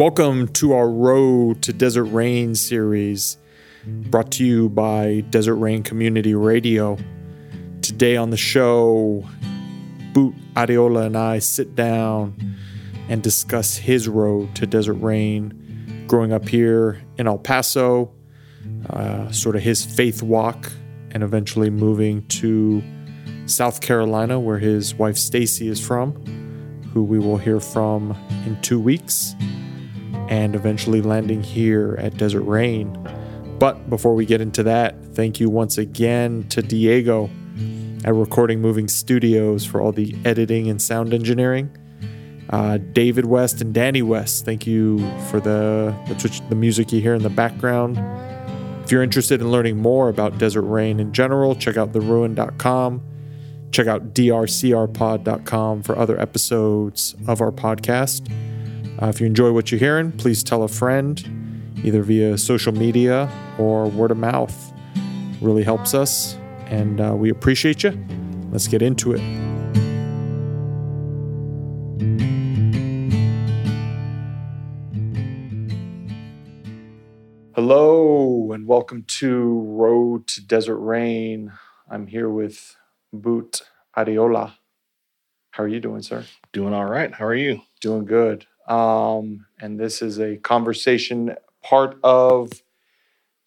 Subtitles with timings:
[0.00, 3.36] Welcome to our Road to Desert Rain series,
[3.84, 6.96] brought to you by Desert Rain Community Radio.
[7.82, 9.28] Today on the show,
[10.14, 12.34] Boot Arreola and I sit down
[13.10, 18.10] and discuss his road to Desert Rain, growing up here in El Paso,
[18.88, 20.72] uh, sort of his faith walk,
[21.10, 22.82] and eventually moving to
[23.44, 26.14] South Carolina, where his wife Stacy is from,
[26.94, 29.34] who we will hear from in two weeks,
[30.30, 32.96] and eventually landing here at Desert Rain.
[33.58, 37.28] But before we get into that, thank you once again to Diego
[38.04, 41.76] at Recording Moving Studios for all the editing and sound engineering.
[42.48, 44.98] Uh, David West and Danny West, thank you
[45.28, 47.98] for the what, the music you hear in the background.
[48.82, 53.02] If you're interested in learning more about Desert Rain in general, check out theruin.com.
[53.70, 58.28] Check out drcrpod.com for other episodes of our podcast.
[59.00, 63.30] Uh, if you enjoy what you're hearing, please tell a friend, either via social media
[63.58, 64.74] or word of mouth.
[65.40, 67.98] really helps us, and uh, we appreciate you.
[68.50, 69.20] Let's get into it.
[77.54, 81.52] Hello, and welcome to Road to Desert Rain.
[81.90, 82.76] I'm here with
[83.14, 83.62] Boot
[83.96, 84.52] Arreola.
[85.52, 86.26] How are you doing, sir?
[86.52, 87.14] Doing all right.
[87.14, 87.62] How are you?
[87.80, 88.46] Doing good.
[88.70, 92.50] Um, and this is a conversation part of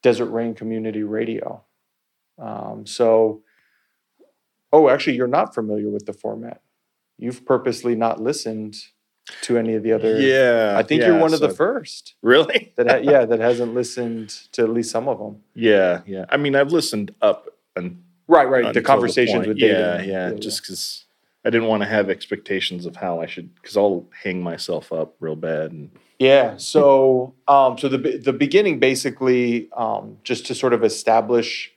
[0.02, 1.64] Desert Rain Community Radio.
[2.38, 3.42] Um, so,
[4.72, 6.62] oh, actually, you're not familiar with the format.
[7.18, 8.76] You've purposely not listened
[9.44, 10.20] to any of the other.
[10.20, 10.76] Yeah.
[10.78, 12.74] I think yeah, you're one of the first Really?
[12.78, 15.42] that, ha- yeah, that hasn't listened to at least some of them.
[15.56, 16.26] yeah, yeah.
[16.30, 18.74] I mean, I've listened up and Right, right.
[18.74, 19.48] The conversations point.
[19.50, 20.06] with David.
[20.08, 20.34] Yeah, yeah.
[20.36, 21.03] Just because
[21.46, 25.16] I didn't want to have expectations of how I should, because I'll hang myself up
[25.20, 25.72] real bad.
[25.72, 26.56] And Yeah.
[26.58, 31.72] So, um, so the the beginning basically, um, just to sort of establish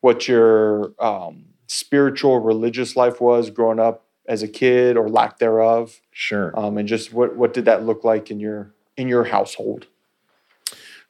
[0.00, 6.00] what your um, spiritual religious life was growing up as a kid or lack thereof,
[6.12, 6.52] sure.
[6.58, 9.86] um, and just what what did that look like in your in your household?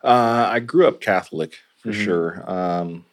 [0.04, 2.04] Uh, I grew up Catholic for Mhm.
[2.04, 2.50] sure.
[2.50, 3.04] Um,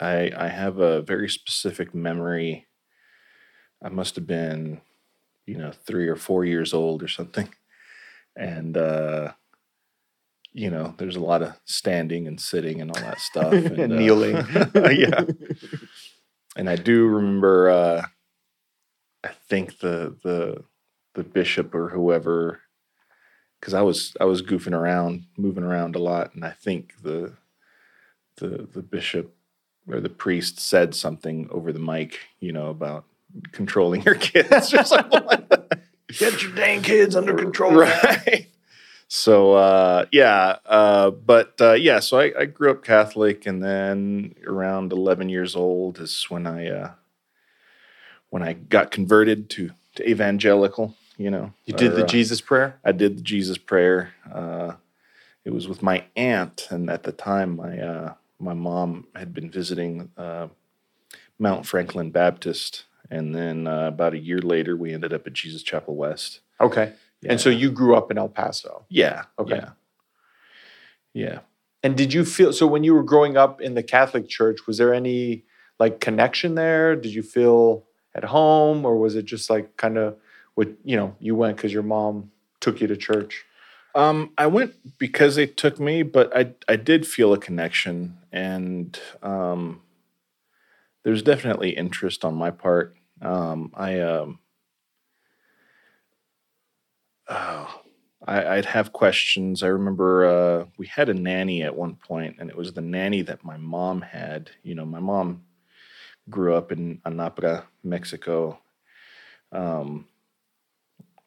[0.00, 2.66] I I have a very specific memory.
[3.82, 4.80] I must have been,
[5.46, 7.48] you know, three or four years old or something,
[8.36, 9.32] and uh,
[10.52, 13.92] you know, there's a lot of standing and sitting and all that stuff, and, And
[13.92, 14.36] uh, kneeling.
[14.74, 15.24] yeah,
[16.56, 17.70] and I do remember.
[17.70, 18.02] Uh,
[19.22, 20.64] I think the the
[21.14, 22.60] the bishop or whoever
[23.60, 27.34] because I was I was goofing around, moving around a lot, and I think the
[28.36, 29.34] the the bishop
[29.86, 33.04] or the priest said something over the mic, you know, about
[33.52, 35.80] controlling your kids or something like that.
[36.18, 37.72] Get your dang kids under control.
[37.72, 38.46] right?
[39.08, 44.36] So uh, yeah, uh, but uh, yeah, so I, I grew up Catholic, and then
[44.46, 46.90] around eleven years old is when I uh,
[48.28, 50.94] when I got converted to to evangelical.
[51.18, 52.78] You know, You did or, the uh, Jesus prayer.
[52.84, 54.14] I did the Jesus prayer.
[54.32, 54.74] Uh,
[55.44, 59.50] it was with my aunt, and at the time, my uh, my mom had been
[59.50, 60.48] visiting uh,
[61.38, 65.62] Mount Franklin Baptist, and then uh, about a year later, we ended up at Jesus
[65.62, 66.40] Chapel West.
[66.60, 66.92] Okay.
[67.26, 68.86] And so you grew up in El Paso.
[68.88, 69.56] yeah, Okay.
[69.56, 69.70] yeah,
[71.12, 71.38] yeah.
[71.82, 74.66] And did you feel so when you were growing up in the Catholic Church?
[74.66, 75.44] Was there any
[75.78, 76.94] like connection there?
[76.96, 77.84] Did you feel
[78.14, 80.16] at home, or was it just like kind of
[80.54, 83.44] what you know you went because your mom took you to church?
[83.94, 88.98] Um, I went because they took me, but I I did feel a connection, and
[89.22, 89.80] um,
[91.02, 92.94] there's definitely interest on my part.
[93.22, 94.38] Um, I um,
[97.28, 97.80] oh,
[98.26, 99.62] I, I'd have questions.
[99.62, 103.22] I remember uh, we had a nanny at one point, and it was the nanny
[103.22, 104.50] that my mom had.
[104.62, 105.44] You know, my mom
[106.30, 108.58] grew up in Anapra, Mexico.
[109.52, 110.06] Um,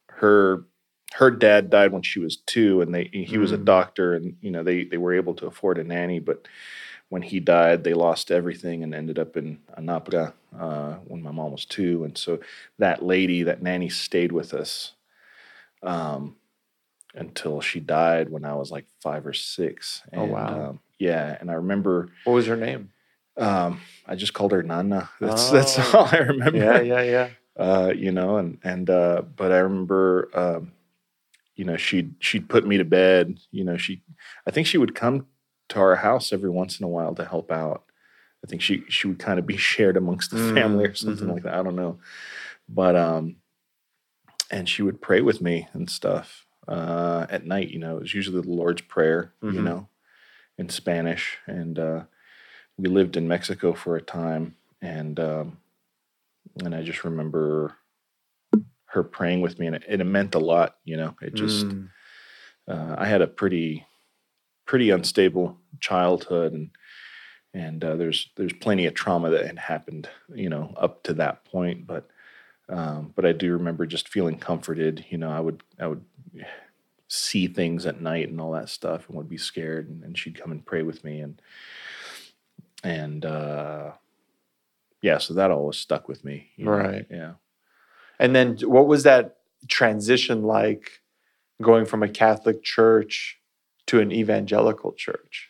[0.09, 0.65] her
[1.13, 3.65] her dad died when she was two, and they he was a Mm.
[3.65, 6.47] doctor, and you know they they were able to afford a nanny, but
[7.13, 11.51] when he died, they lost everything and ended up in Anapra uh, when my mom
[11.51, 12.39] was two, and so
[12.79, 14.93] that lady, that nanny, stayed with us
[15.83, 16.35] um,
[17.13, 20.01] until she died when I was like five or six.
[20.17, 20.69] Oh, wow.
[20.69, 22.89] Um, yeah, and I remember What was her name?
[23.37, 25.07] um, I just called her Nana.
[25.21, 25.91] That's that's Oh.
[25.93, 27.29] all I remember Yeah, yeah, yeah.
[27.55, 30.71] uh, you know, and and uh, but I remember, um,
[31.55, 33.37] you know, she'd she'd put me to bed.
[33.51, 34.01] You know, she,
[34.47, 35.27] I think she would come
[35.73, 37.85] to our house every once in a while to help out.
[38.45, 41.29] I think she she would kind of be shared amongst the Mm, family or something
[41.29, 41.33] mhm.
[41.33, 41.55] like that.
[41.55, 41.99] I don't know,
[42.69, 43.37] but um,
[44.51, 46.45] and she would pray with me and stuff.
[46.67, 47.69] uh, at night.
[47.71, 49.33] You know, it was usually the Lord's Prayer.
[49.49, 49.63] You Mhm.
[49.63, 49.89] know,
[50.57, 52.03] in Spanish, and uh,
[52.77, 55.57] we lived in Mexico for a time, and um,
[56.63, 57.75] and I just remember
[58.87, 60.77] her praying with me, and it, it meant a lot.
[60.85, 61.89] You know, it just Mm.
[62.67, 63.85] uh, I had a pretty
[64.65, 66.69] pretty unstable childhood and
[67.53, 71.45] and uh, there's there's plenty of trauma that had happened you know up to that
[71.45, 72.09] point but
[72.69, 76.03] um, but I do remember just feeling comforted you know I would I would
[77.07, 80.39] see things at night and all that stuff and would be scared and, and she'd
[80.39, 81.41] come and pray with me and
[82.83, 83.91] and uh,
[85.01, 86.71] yeah so that always stuck with me you know?
[86.71, 87.05] Right.
[87.11, 87.33] yeah
[88.19, 89.37] And then what was that
[89.67, 91.01] transition like
[91.61, 93.39] going from a Catholic church
[93.87, 95.49] to an evangelical church?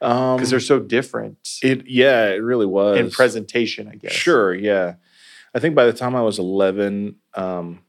[0.00, 4.12] because Because they're so different Um, it yeah it really was in presentation, I guess.
[4.12, 4.94] Sure, yeah.
[5.54, 7.80] I think by the time I was 11, um,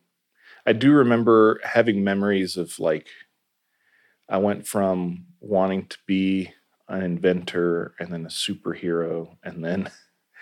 [0.66, 3.08] I do remember having memories of like,
[4.30, 6.52] I went from wanting to be
[6.90, 9.90] an inventor and then a superhero and then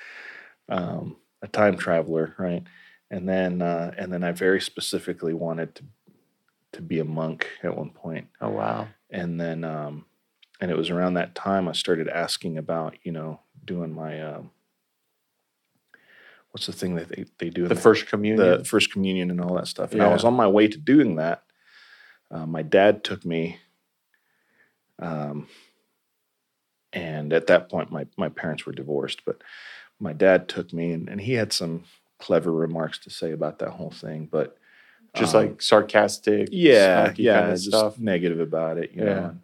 [0.69, 2.63] um, a time traveler, right?
[3.12, 5.83] And then, uh, and then I very specifically wanted to
[6.73, 8.88] to be a monk at one point Oh wow.
[9.11, 10.05] And then um
[10.59, 14.51] and it was around that time i started asking about you know doing my um
[16.51, 18.59] what's the thing that they, they do The first communion.
[18.59, 19.93] the first communion and all that stuff.
[19.93, 21.43] And i was on my way to doing that.
[22.29, 23.57] Uh, my dad took me
[24.99, 25.47] um
[26.93, 29.41] and at that point my my parents were divorced but
[29.99, 31.83] my dad took me and, and he had some
[32.19, 34.57] clever remarks to say about that whole thing but
[35.15, 37.99] just um, like sarcastic, yeah, yeah, kind of just stuff.
[37.99, 39.13] negative about it, you Yeah.
[39.13, 39.35] know.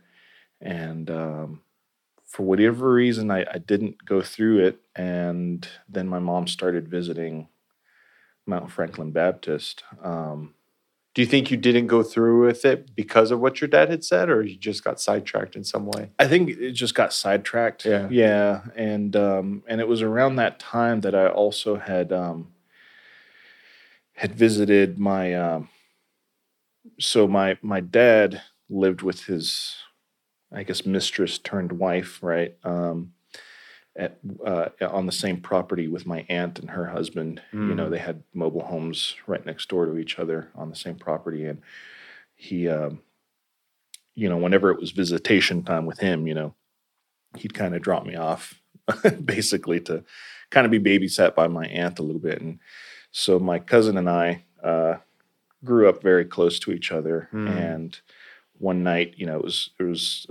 [0.61, 1.61] And, and um,
[2.25, 4.79] for whatever reason, I, I didn't go through it.
[4.95, 7.47] And then my mom started visiting
[8.45, 9.83] Mount Franklin Baptist.
[10.01, 10.53] Um,
[11.13, 14.03] Do you think you didn't go through with it because of what your dad had
[14.05, 16.11] said, or you just got sidetracked in some way?
[16.19, 17.85] I think it just got sidetracked.
[17.85, 18.07] Yeah.
[18.09, 22.49] yeah, and um, and it was around that time that I also had um,
[24.17, 25.33] had visited my.
[25.35, 25.69] Um,
[26.99, 29.75] so my my dad lived with his,
[30.51, 32.55] I guess, mistress turned wife, right?
[32.63, 33.13] Um,
[33.95, 37.41] at uh, on the same property with my aunt and her husband.
[37.51, 37.91] You know, Mm.
[37.91, 41.61] they had mobile homes right next door to each other on the same property, and
[42.35, 42.67] he.
[42.69, 43.01] Um,
[44.15, 46.55] you know, whenever it was visitation time with him, you know,
[47.37, 48.59] he'd kind of drop me off
[49.25, 50.03] basically to
[50.49, 52.41] kind of be babysat by my aunt a little bit.
[52.41, 52.59] And
[53.17, 54.97] so my cousin and I uh,
[55.65, 57.27] grew up very close to each other.
[57.31, 57.47] Hmm.
[57.47, 57.99] And
[58.59, 60.27] one night, you know, it was, it was,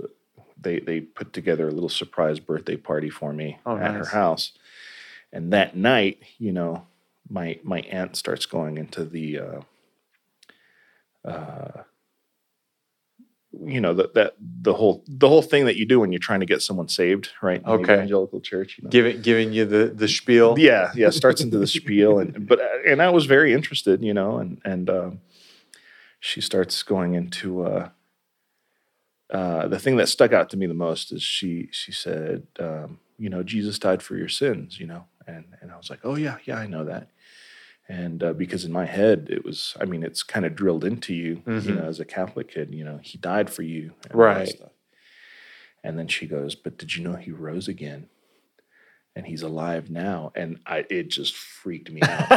[0.57, 4.53] they, they put together a little surprise birthday party for me Oh, at her house.
[5.33, 6.87] And that night, you know,
[7.29, 9.59] my, my aunt starts going into the, uh,
[11.25, 11.83] uh,
[13.63, 16.39] you know that that the whole the whole thing that you do when you're trying
[16.41, 17.61] to get someone saved, right?
[17.61, 17.93] in Okay.
[17.93, 18.77] evangelical church.
[18.77, 18.89] You know?
[18.89, 20.55] Giving giving you the the spiel.
[20.57, 21.09] Yeah, yeah.
[21.09, 24.89] Starts into the spiel, and but and I was very interested, you know, and and
[24.89, 25.21] um,
[26.19, 27.89] she starts going into uh,
[29.31, 32.99] uh, the thing that stuck out to me the most is she she said, um,
[33.17, 36.15] you know, Jesus died for your sins, you know, and and I was like, oh
[36.15, 37.09] yeah, yeah, I know that.
[37.89, 41.13] And uh, because in my head, it was, I mean, it's kind of drilled into
[41.13, 41.75] you, you Mhm.
[41.77, 43.93] know, as a Catholic kid, you know, he died for you.
[44.09, 44.59] and all that Right.
[45.83, 48.09] And then she goes, but did you know he rose again?
[49.15, 50.31] And he's alive now.
[50.35, 52.27] And I, it just freaked me out.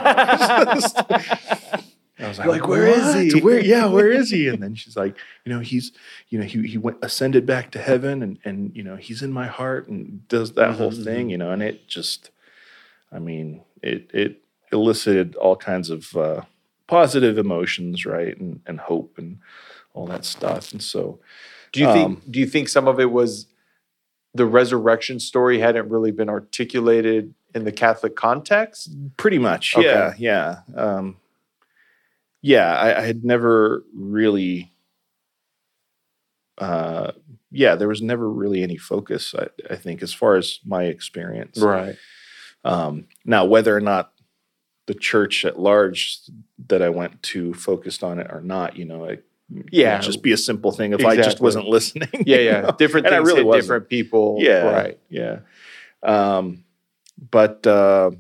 [2.19, 3.25] I was like, Like, where is "What?
[3.25, 4.49] he?" Where, yeah, where is he?
[4.49, 5.92] And then she's like, you know, he's,
[6.28, 9.33] you know, he he went ascended back to heaven, and and you know, he's in
[9.33, 12.30] my heart, and does that whole Mhm, thing, you know, and it just,
[13.11, 14.42] I mean, it it
[14.73, 16.43] elicited all kinds of uh,
[16.87, 19.39] positive emotions, right, and and hope and
[19.95, 21.19] all that stuff, and so
[21.73, 23.47] Do you think Um, do you think some of it was
[24.35, 28.93] the resurrection story hadn't really been articulated in the Catholic context?
[29.17, 29.87] Pretty much, Okay.
[29.87, 31.17] yeah, yeah, um,
[32.43, 32.77] yeah.
[32.77, 34.73] I, I had never really,
[36.59, 37.12] uh,
[37.50, 39.35] yeah, there was never really any focus.
[39.37, 41.97] I, I think, as far as my experience, Right.
[42.62, 44.12] Um, now, whether or not
[44.90, 46.18] the church at large
[46.66, 49.25] that I went to focused on it or not, you know, it
[49.70, 50.00] Yeah.
[50.00, 52.09] just be a simple thing if I just wasn't listening.
[52.26, 52.61] Yeah, yeah.
[52.62, 52.70] know?
[52.76, 53.62] Different And things really hit wasn't.
[53.62, 54.37] different people.
[54.40, 54.62] Yeah.
[54.68, 54.99] Right.
[55.09, 55.37] Yeah.
[56.02, 56.64] Um,
[57.30, 58.11] but uh,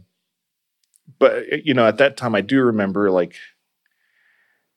[1.18, 3.34] but you know, at that time, I do remember like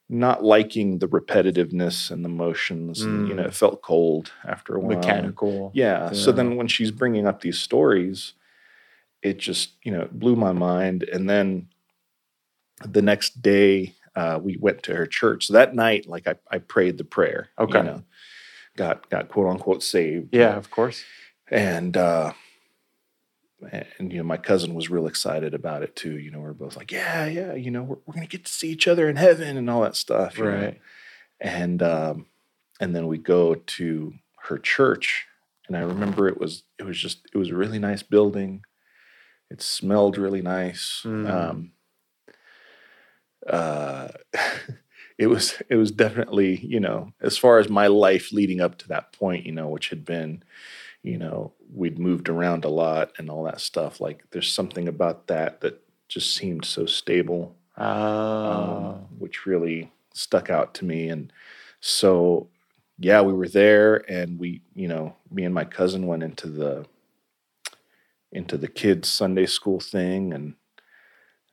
[0.10, 3.02] not liking the repetitiveness and the motions.
[3.02, 3.48] And, you know, Mm.
[3.48, 4.98] it felt cold after a while.
[4.98, 5.72] Mechanical.
[5.74, 6.12] Yeah.
[6.12, 8.34] So then when she's bringing up these stories,
[9.22, 11.04] it just, you know, blew my mind.
[11.04, 11.68] And then
[12.86, 15.48] the next day, uh, we went to her church.
[15.48, 17.50] So that night, like I, I prayed the prayer.
[17.58, 17.80] Okay.
[17.80, 18.04] You know,
[18.76, 20.30] got got quote unquote saved.
[20.36, 21.04] Yeah, of course.
[21.50, 22.34] And uh
[23.98, 26.20] and you know, my cousin was real excited about it too.
[26.20, 28.70] You know, we're both like, Yeah, yeah, you know, we're, we're gonna get to see
[28.70, 30.38] each other in heaven and all that stuff.
[30.38, 30.52] you know.
[30.52, 30.82] Right.
[31.40, 32.26] And um
[32.80, 34.14] and then we go to
[34.44, 35.26] her church.
[35.68, 38.64] And I remember it was it was just it was a really nice building.
[39.50, 41.02] It smelled really nice.
[41.06, 41.30] Mm.
[41.30, 41.72] Um
[43.50, 44.08] uh
[45.18, 48.88] it was it was definitely you know as far as my life leading up to
[48.88, 50.42] that point you know which had been
[51.04, 55.28] you know we'd moved around a lot and all that stuff like there's something about
[55.28, 58.92] that that just seemed so stable Ah.
[58.94, 61.34] um, which really stuck out to me and
[61.80, 62.48] so
[63.00, 66.86] yeah we were there and we you know me and my cousin went into the
[68.32, 70.56] into the kids sunday school thing and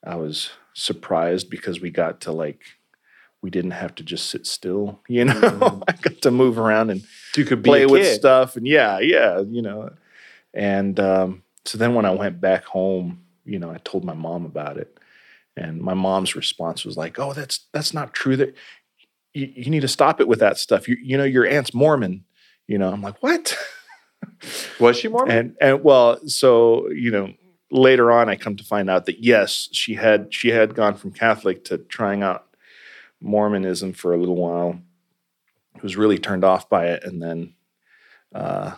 [0.04, 2.62] i was surprised because we got to like
[3.42, 5.34] we didn't have to just sit still you know?
[5.34, 5.82] Mhm.
[5.88, 7.02] i got to move around and
[7.36, 9.90] you could play with stuff and yeah yeah you know?
[10.52, 14.44] And um, so then when i went back home you know i told my mom
[14.44, 14.96] about it.
[15.56, 18.54] And my mom's response was like oh that's that's not true that
[19.34, 20.88] you, you need to stop it with that stuff.
[20.88, 22.24] You, you know your aunt's mormon
[22.66, 22.90] you know?
[22.92, 23.56] I'm like what?
[24.78, 25.36] Was she Mormon?
[25.36, 27.32] and and well so you know
[27.70, 31.10] later on i come to find out that yes she had she had gone from
[31.12, 32.46] catholic to trying out
[33.20, 34.80] mormonism for a little while
[35.82, 37.52] was really turned off by it and then
[38.34, 38.72] uh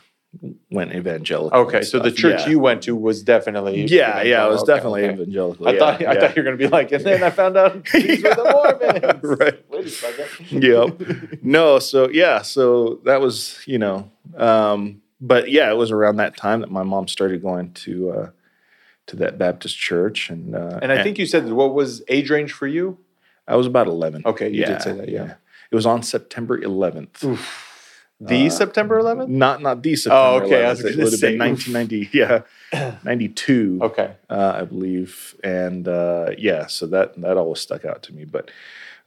[0.71, 2.49] went evangelical okay, so the church yeah.
[2.49, 5.15] you went to was definitely yeah yeah it was Okay, definitely okay.
[5.15, 6.21] evangelical I yeah, thought I yeah.
[6.21, 9.23] thought you were gonna be like, and then I found out these were the Mormons.
[9.41, 10.63] right Wait a second.
[10.63, 11.43] Yep.
[11.43, 16.35] no so yeah so that was you know um but yeah it was around that
[16.35, 18.31] time that my mom started going to uh
[19.13, 22.53] to that baptist church and uh And I think you said what was age range
[22.53, 22.99] for you?
[23.47, 25.35] i was about 11 Okay, you did say that, yeah.
[25.71, 27.19] it was on september 11th
[28.33, 29.29] The Uh, September 11th?
[29.29, 31.69] not not the september Oh, okay, I was it would have been oof.
[31.69, 32.43] 1990 yeah
[33.05, 34.09] 92 Okay.
[34.31, 38.25] uh, I believe, and uh, yeah, so that that always stuck out to me.
[38.25, 38.45] But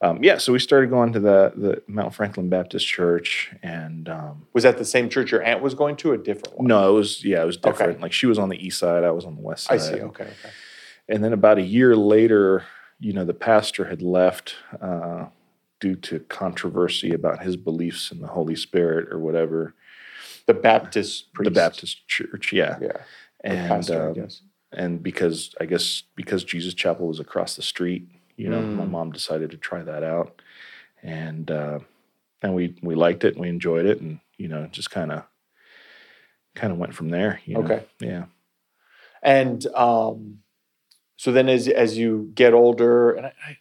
[0.06, 4.48] um, yeah, so we started going to the the Mount Franklin Baptist Church, and um,
[4.54, 6.68] Was that the same church your aunt was going to, a different one?
[6.68, 7.70] no, it was yeah, it was Okay.
[7.72, 8.02] different.
[8.02, 9.76] Like she was on the east side, I was on the west side.
[9.76, 9.94] I see.
[10.02, 10.24] Okay.
[10.24, 10.50] okay.
[11.08, 12.64] And then about a year later,
[13.00, 15.26] you know, the pastor had left uh,
[15.80, 19.76] due to controversy about his beliefs in the Holy Spirit or whatever.
[20.48, 21.46] The Baptist priest.
[21.54, 22.98] The Baptist church, yeah, Yeah.
[23.44, 24.28] And pastor, um,
[24.72, 28.08] and because I guess because Jesus Chapel was across the street,
[28.38, 28.90] you know, my Mm.
[28.92, 30.42] mom decided to try that out,
[31.04, 31.80] and uh,
[32.42, 35.24] and we we liked it and we enjoyed it, and you know, just kind of
[36.56, 37.40] kind of went from there.
[37.46, 37.62] You know?
[37.64, 37.84] Okay.
[38.00, 38.26] yeah.
[39.24, 40.40] And um,
[41.18, 43.58] so then, as as you get older, and I, I,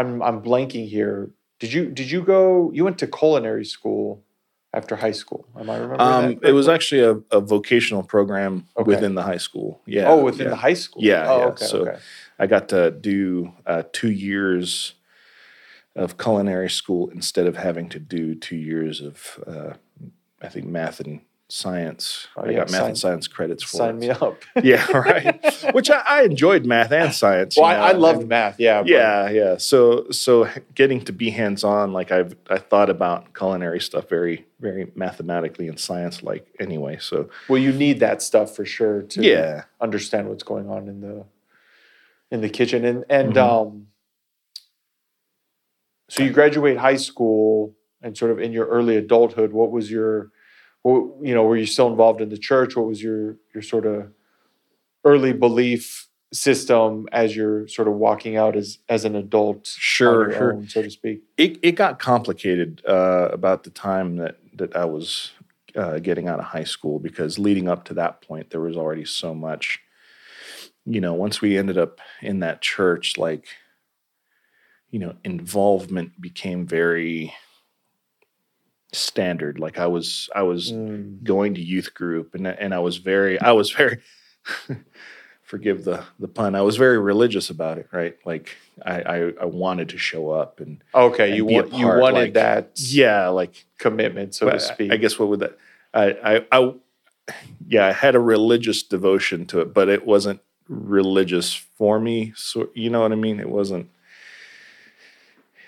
[0.00, 1.30] I'm I'm blanking here.
[1.58, 2.70] Did you did you go?
[2.72, 4.22] You went to culinary school
[4.72, 5.46] after high school.
[5.58, 6.48] Am I remembering Um, that?
[6.48, 8.86] it was actually a, a vocational program Okay.
[8.86, 9.80] within the high school.
[9.84, 10.08] Yeah.
[10.08, 10.50] oh within yeah.
[10.50, 11.02] the high school.
[11.02, 11.44] Yeah, Oh, yeah.
[11.46, 11.64] okay.
[11.64, 11.98] So- okay.
[12.40, 14.94] I got to do uh, two years
[15.94, 19.74] of culinary school instead of having to do two years of, uh,
[20.40, 22.28] I think, math and science.
[22.36, 23.98] Oh, I got math sign- and science credits for Sign it.
[23.98, 24.36] me up.
[24.62, 25.44] Yeah, right.
[25.74, 27.56] Which I, I enjoyed math and science.
[27.56, 28.58] you well, I, know, I loved and- math.
[28.60, 28.80] Yeah.
[28.82, 29.56] but- Yeah, yeah.
[29.58, 34.46] So, so getting to be hands on, like I've I thought about culinary stuff very,
[34.60, 36.96] very mathematically and science like anyway.
[37.00, 41.00] So Well, you need that stuff for sure to yeah, understand what's going on in
[41.02, 41.24] the
[42.30, 43.42] in the kitchen and and Mhm.
[43.42, 43.86] um
[46.08, 50.30] so you graduate high school and sort of in your early adulthood what was your
[50.82, 53.86] what, you know were you still involved in the church what was your your sort
[53.86, 54.10] of
[55.04, 60.54] early belief system as you're sort of walking out as as an adult Sure, sure.
[60.54, 64.84] own, so to speak it it got complicated uh, about the time that that I
[64.84, 65.32] was
[65.76, 69.04] uh, getting out of high school because leading up to that point there was already
[69.04, 69.80] so much.
[70.86, 73.46] You know, once we ended up in that church, like,
[74.90, 77.32] you know, involvement became very
[78.92, 79.58] standard.
[79.58, 81.22] Like I was, I was Mm.
[81.22, 83.98] going to youth group and and I was very I was very
[85.42, 89.44] forgive the the pun I was very religious about it right like I I, I
[89.44, 93.66] wanted to show up and okay And you want you wanted like, that yeah like
[93.78, 95.58] commitment so to I- speak I guess what would that
[95.92, 96.06] I
[96.52, 96.74] I I
[97.68, 102.70] yeah I had a religious devotion to it but it wasn't religious for me so
[102.74, 103.90] you know what I mean it wasn't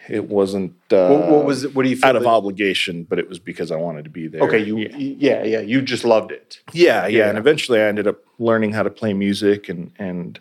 [0.09, 3.19] it wasn't uh, what, what was it what do you feel out of obligation but
[3.19, 4.97] it was because I wanted to be there okay you yeah.
[4.97, 7.29] yeah yeah you just loved it Yeah, yeah, Yeah.
[7.31, 10.39] and eventually I ended up learning how to play music and and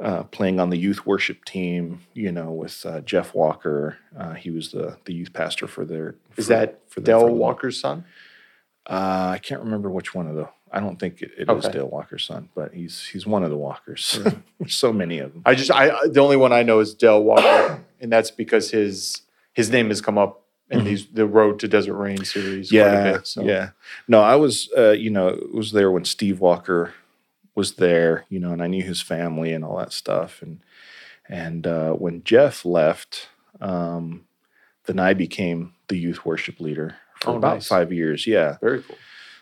[0.00, 3.96] uh, playing on the youth worship team, you know, with uh, Jeff Walker.
[4.18, 6.16] Uh, he was the the youth pastor for their.
[6.36, 8.04] Is for- that for the- Dell for Walker's son?
[8.90, 10.48] Uh, I can't remember which one of the.
[10.74, 11.70] I don't think it, it is Okay.
[11.72, 14.18] Dale Walker's son, but he's he's one of the Walkers.
[14.24, 14.32] Yeah.
[14.58, 15.42] There's so many of them.
[15.46, 19.22] I just I the only one I know is Dale Walker, and that's because his
[19.52, 20.84] his name has come up in Mhm.
[20.84, 22.70] these the Road to Desert Rain series.
[22.70, 23.42] quite a Yeah, bit, so.
[23.42, 23.70] yeah.
[24.08, 26.92] No, I was, uh, you know, was there when Steve Walker
[27.54, 30.42] was there, you know, and I knew his family and all that stuff.
[30.42, 30.60] And
[31.28, 33.28] and uh, when Jeff left,
[33.60, 34.24] um,
[34.86, 37.68] then I became the youth worship leader for Oh, about nice.
[37.68, 38.26] five years.
[38.26, 38.96] Yeah, very cool.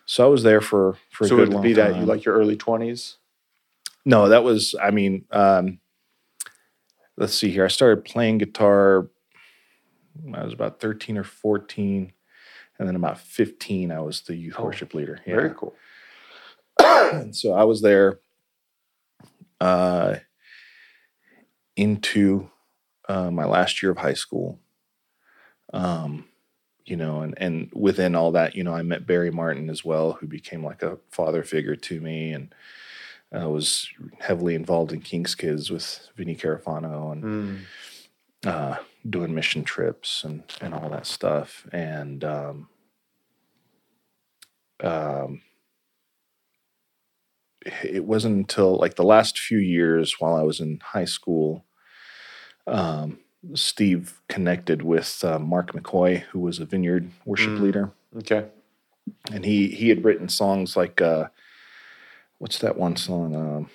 [0.06, 2.34] So I was there for for a so good would be that you like your
[2.36, 3.16] early twenties?
[4.04, 5.78] No, that was, I mean, um,
[7.16, 7.64] let's see here.
[7.64, 9.08] I started playing guitar.
[10.20, 12.12] when I was about 13 or 14.
[12.78, 15.20] And then about 15, I was the youth Oh, worship leader.
[15.24, 15.36] Yeah.
[15.36, 15.74] Very cool.
[16.80, 18.18] and so I was there
[19.60, 20.16] uh,
[21.76, 22.50] into
[23.08, 24.58] uh, my last year of high school.
[25.72, 26.24] Um,
[26.84, 30.12] you know, and, and within all that, you know, I met Barry Martin as well,
[30.14, 32.32] who became like a father figure to me.
[32.32, 32.54] And
[33.32, 33.88] I was
[34.20, 37.58] heavily involved in King's Kids with Vinnie Carafano and Mm.
[38.46, 38.76] uh,
[39.08, 41.66] doing mission trips and, and all that stuff.
[41.72, 42.68] And um,
[44.82, 45.42] um,
[47.84, 51.64] it wasn't until like the last few years while I was in high school,
[52.66, 53.18] um,
[53.54, 57.60] Steve connected with uh, Mark McCoy, who was a vineyard worship Mm.
[57.60, 57.90] leader.
[58.16, 58.46] Okay.
[59.32, 61.28] And he, he had written songs like, uh,
[62.38, 63.34] what's that one song?
[63.34, 63.70] Um,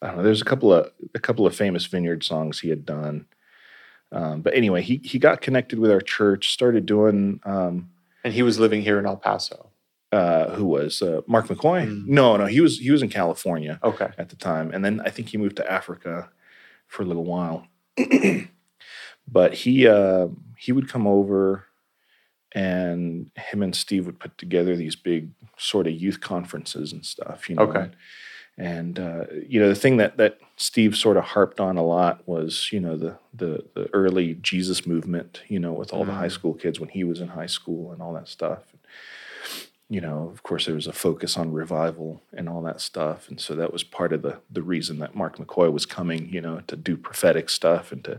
[0.00, 0.22] I don't know.
[0.22, 3.26] There's a couple of a couple of famous vineyard songs he had done.
[4.10, 7.90] Um, but anyway, he he got connected with our church, started doing um,
[8.24, 9.70] And he was living here in El Paso.
[10.10, 11.86] uh, who was uh, Mark McCoy?
[11.86, 12.06] Mm.
[12.08, 14.08] No, no, he was he was in California Okay.
[14.18, 16.30] at the time, and then I think he moved to Africa
[16.92, 17.66] for a little while.
[19.28, 21.66] but he uh, he would come over,
[22.54, 27.48] and him and Steve would put together these big sort of youth conferences and stuff.
[27.48, 27.90] You know, Okay.
[28.58, 32.26] and uh, you know the thing that that Steve sort of harped on a lot
[32.28, 35.42] was you know the the the early Jesus movement.
[35.48, 36.32] You know, with all the high Mm.
[36.32, 38.60] school kids when he was in high school and all that stuff.
[39.92, 43.38] You know, of course, there was a focus on revival and all that stuff, and
[43.38, 46.32] so that was part of the the reason that Mark McCoy was coming.
[46.32, 48.18] You know, to do prophetic stuff and to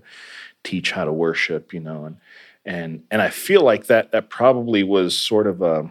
[0.64, 1.74] teach how to worship.
[1.74, 2.18] You know, and
[2.64, 5.90] and and I feel like that that probably was sort of a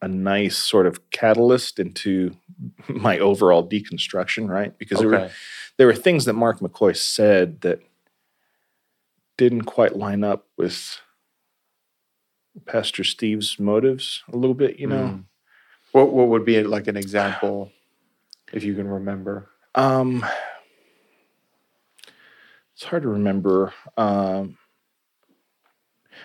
[0.00, 2.34] a nice sort of catalyst into
[2.88, 4.78] my overall deconstruction, right?
[4.78, 5.30] Because there were
[5.76, 7.82] there were things that Mark McCoy said that
[9.36, 11.02] didn't quite line up with
[12.64, 15.04] Pastor Steve's motives a little bit, you know.
[15.08, 15.24] Mm.
[15.92, 17.70] What what would be like an example,
[18.52, 19.48] if you can remember?
[19.74, 20.24] Um,
[22.74, 23.72] it's hard to remember.
[23.96, 24.58] Um,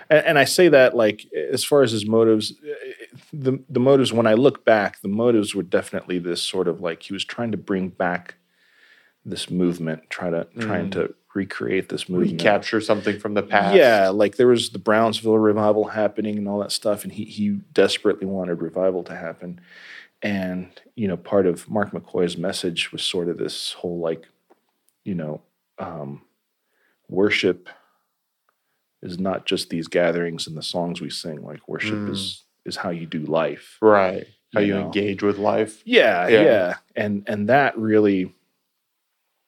[0.09, 2.53] and, and I say that like as far as his motives,
[3.31, 7.03] the the motives when I look back, the motives were definitely this sort of like
[7.03, 8.35] he was trying to bring back
[9.25, 10.93] this movement, try to trying Mm.
[10.93, 12.33] to recreate this movement.
[12.33, 13.75] Recapture something from the past.
[13.75, 17.49] Yeah, like there was the Brownsville revival happening and all that stuff, and he he
[17.73, 19.61] desperately wanted revival to happen.
[20.21, 24.27] And you know, part of Mark McCoy's message was sort of this whole like,
[25.03, 25.41] you know,
[25.79, 26.21] um,
[27.09, 27.69] worship
[29.01, 31.41] is not just these gatherings and the songs we sing.
[31.41, 32.11] Like worship Mm.
[32.11, 33.77] is is how you do life.
[33.81, 34.27] Right.
[34.53, 34.85] How You you, know.
[34.85, 35.81] engage with life.
[35.85, 36.41] Yeah, Yeah.
[36.43, 38.35] yeah, and and that really,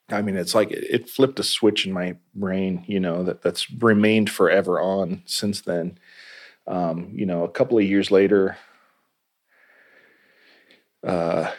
[0.10, 2.84] I mean, it's like it, it flipped a switch in my brain.
[2.88, 5.98] You know that that's remained forever on since then.
[6.68, 8.58] Um, you know, a couple of years later,
[11.06, 11.52] uh,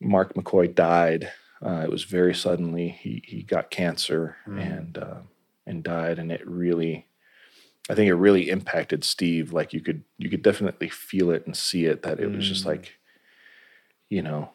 [0.00, 1.30] Mark McCoy died.
[1.64, 2.88] Uh, it was very suddenly.
[2.88, 4.60] He he got cancer Mm.
[4.72, 5.18] and uh,
[5.66, 7.06] and died, and it really.
[7.90, 9.52] I think it really impacted Steve.
[9.52, 12.62] Like you could you could definitely feel it and see it that it was just
[12.62, 12.66] Mm.
[12.68, 12.92] like,
[14.08, 14.50] you know,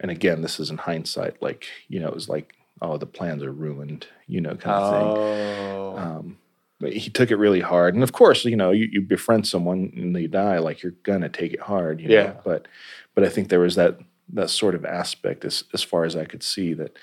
[0.00, 3.42] and again, this is in hindsight, like, you know, it was like, oh, the plans
[3.42, 5.22] are ruined, you know, kind of thing.
[5.22, 5.96] Oh.
[5.96, 6.38] Um,
[6.80, 7.94] but he took it really hard.
[7.94, 11.28] And of course, you know, you, you befriend someone and they die, like you're gonna
[11.28, 12.14] take it hard, you know.
[12.14, 12.34] Yeah.
[12.42, 12.66] But
[13.14, 13.98] but I think there was that
[14.32, 16.96] that sort of aspect as as far as I could see that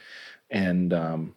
[0.49, 1.36] and um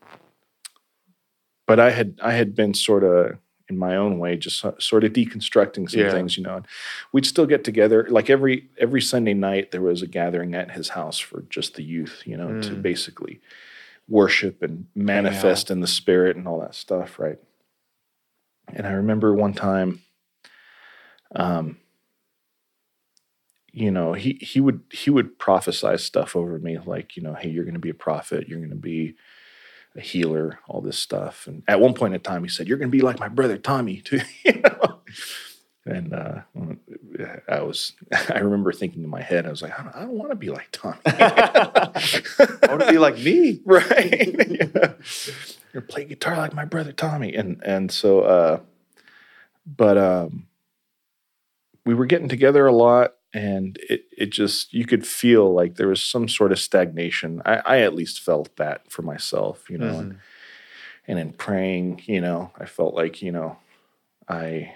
[1.67, 3.39] but I had I had been sort of
[3.71, 6.11] in my own way just sort of deconstructing some Yeah.
[6.11, 6.57] things, you know.
[6.57, 6.67] And
[7.13, 10.91] we'd still get together like every every Sunday night there was a gathering at his
[10.91, 12.83] house for just the youth, you know, to Mm.
[12.83, 13.41] basically
[14.09, 17.39] worship and manifest in the spirit and all that stuff, right?
[18.69, 20.01] And I remember one time,
[21.35, 21.79] um,
[23.73, 27.49] you know, he he would he would prophesy stuff over me like, you know, hey,
[27.51, 29.15] you're going to be a prophet, you're going to be
[29.97, 31.47] a healer, all this stuff.
[31.47, 33.59] And at one point in time, he said, "You're going to be like my brother
[33.59, 35.01] Tommy, too." you know?
[35.87, 36.43] And uh,
[37.49, 37.95] I was,
[38.29, 40.37] I remember thinking in my head, I was like, I don't, I don't want to
[40.37, 40.99] be like Tommy.
[41.07, 43.61] I want to be like me.
[43.65, 44.35] right?
[44.49, 44.93] yeah.
[45.73, 48.61] You're play guitar like my brother Tommy, and and so, uh,
[49.65, 50.47] but um,
[51.87, 55.89] we were getting together a lot, and it it just you could feel like there
[55.89, 57.43] was some sort of stagnation.
[57.45, 60.19] I, I at least felt that for myself, you know, and,
[61.07, 63.57] and in praying, you know, I felt like you know,
[64.29, 64.75] I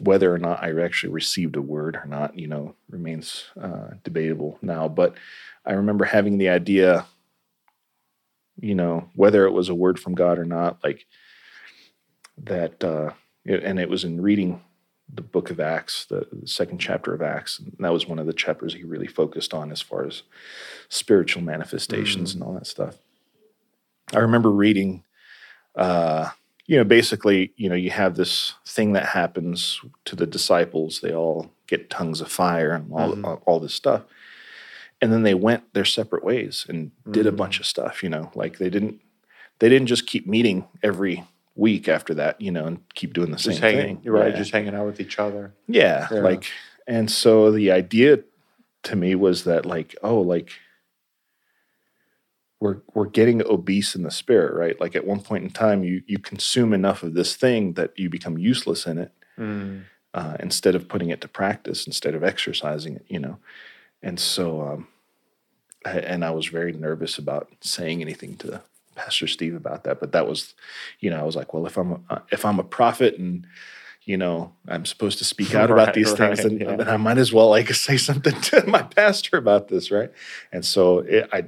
[0.00, 4.58] whether or not I actually received a word or not, you know, remains uh, debatable
[4.60, 4.88] now.
[4.88, 5.14] But
[5.64, 7.06] I remember having the idea,
[8.60, 11.06] you know, whether it was a word from God or not, like
[12.38, 13.10] that, uh,
[13.44, 14.62] it- and it was in reading
[15.12, 17.58] the book of Acts, the, the second chapter of Acts.
[17.58, 20.22] And that was one of the chapters he really focused on as far as
[20.88, 22.96] spiritual manifestations and all that stuff.
[24.12, 25.04] I remember reading,
[25.76, 26.30] uh,
[26.66, 31.00] you know, basically, you know, you have this thing that happens to the disciples.
[31.00, 33.24] They all get tongues of fire and all, Mhm.
[33.24, 34.02] all, all this stuff.
[35.00, 37.36] And then they went their separate ways and did a Mhm.
[37.36, 39.00] bunch of stuff, you know, like they didn't,
[39.58, 41.24] they didn't just keep meeting every
[41.56, 44.00] week after that, you know, and keep doing the Just same hanging, thing.
[44.04, 44.36] you're right, Yeah.
[44.38, 45.52] just hanging out with each other.
[45.68, 46.20] Yeah, Yeah.
[46.20, 46.46] like,
[46.86, 48.20] and so the idea
[48.84, 50.50] to me was that, like, oh, like,
[52.60, 54.80] we're we're getting obese in the spirit, right?
[54.80, 58.08] Like, at one point in time, you you consume enough of this thing that you
[58.08, 59.12] become useless in it,
[60.14, 63.38] uh, instead of putting it to practice, instead of exercising it, you know.
[64.02, 64.88] And so, um,
[65.84, 68.62] I, and I was very nervous about saying anything to
[68.94, 70.54] Pastor Steve about that, but that was,
[71.00, 73.46] you know, I was like, well, if I'm a, if I'm a prophet and
[74.04, 76.76] you know I'm supposed to speak out about Right, these things, right, then, yeah.
[76.76, 80.12] then I might as well like say something to my pastor about this, right?
[80.52, 81.46] And so it, I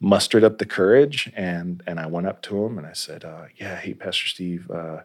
[0.00, 3.44] mustered up the courage and and I went up to him and I said, uh,
[3.56, 5.02] yeah, hey, Pastor Steve, uh,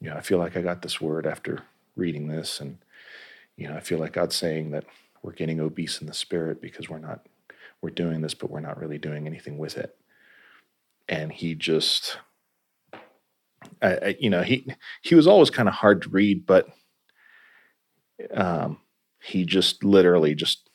[0.00, 1.62] you know, I feel like I got this word after
[1.96, 2.78] reading this, and
[3.56, 4.84] you know, I feel like God's saying that
[5.22, 7.26] we're getting obese in the spirit because we're not
[7.82, 9.96] we're doing this, but we're not really doing anything with it.
[11.10, 12.16] And he just,
[13.82, 16.68] I, I you know, he he was always kind of hard to read, but
[18.32, 18.78] um,
[19.20, 20.70] he just literally just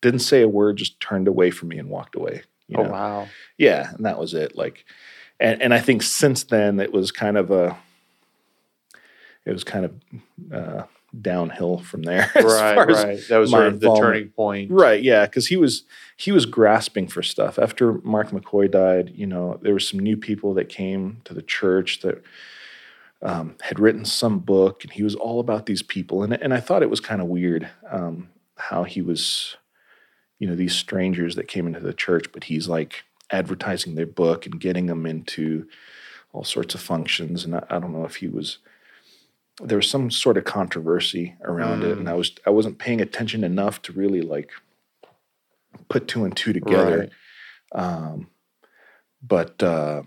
[0.00, 2.42] didn't say a word, just turned away from me and walked away.
[2.68, 3.28] You oh wow.
[3.56, 4.84] yeah and that was it like
[5.40, 7.76] and and i think since then it was kind of a
[9.46, 9.94] it was kind of
[10.52, 10.82] uh
[11.22, 13.20] downhill from there Right, right.
[13.28, 14.70] That was sort of the turning point.
[14.70, 15.84] right yeah because he was
[16.16, 20.16] he was grasping for stuff after mark mccoy died you know there were some new
[20.16, 22.22] people that came to the church that
[23.20, 26.60] um, had written some book and he was all about these people and, and i
[26.60, 29.56] thought it was kind of weird um, how he was
[30.38, 34.44] you know these strangers that came into the church but he's like advertising their book
[34.46, 35.66] and getting them into
[36.32, 38.58] all sorts of functions and i, I don't know if he was
[39.60, 43.42] there was some sort of controversy around it and i was i wasn't paying attention
[43.44, 44.50] enough to really like
[45.88, 47.08] put two and two together
[47.74, 47.84] Right.
[47.84, 48.28] um,
[49.22, 50.02] but uh,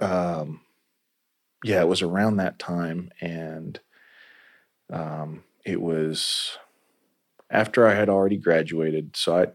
[0.00, 0.60] um,
[1.64, 3.78] yeah, it was around that time, and
[4.90, 6.56] um, it was
[7.50, 9.16] after I had already graduated.
[9.16, 9.46] So I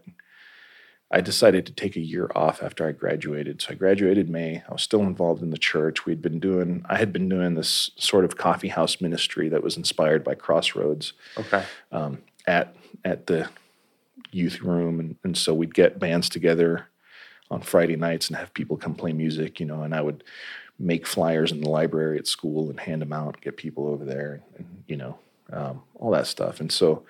[1.10, 3.62] I decided to take a year off after I graduated.
[3.62, 4.62] So I graduated May.
[4.68, 6.04] I was still involved in the church.
[6.04, 9.76] We'd been doing I had been doing this sort of coffee house ministry that was
[9.76, 11.62] inspired by Crossroads Okay.
[11.92, 13.48] um, at at the
[14.32, 16.88] youth room, and, and so we'd get bands together
[17.50, 20.24] on Friday nights and have people come play music, you know, and I would
[20.78, 24.42] make flyers in the library at school and hand them out, get people over there,
[24.58, 25.18] and you know,
[25.52, 26.58] um, all that stuff.
[26.60, 27.04] And so,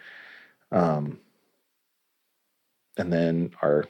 [0.71, 1.19] um,
[2.97, 3.85] and then our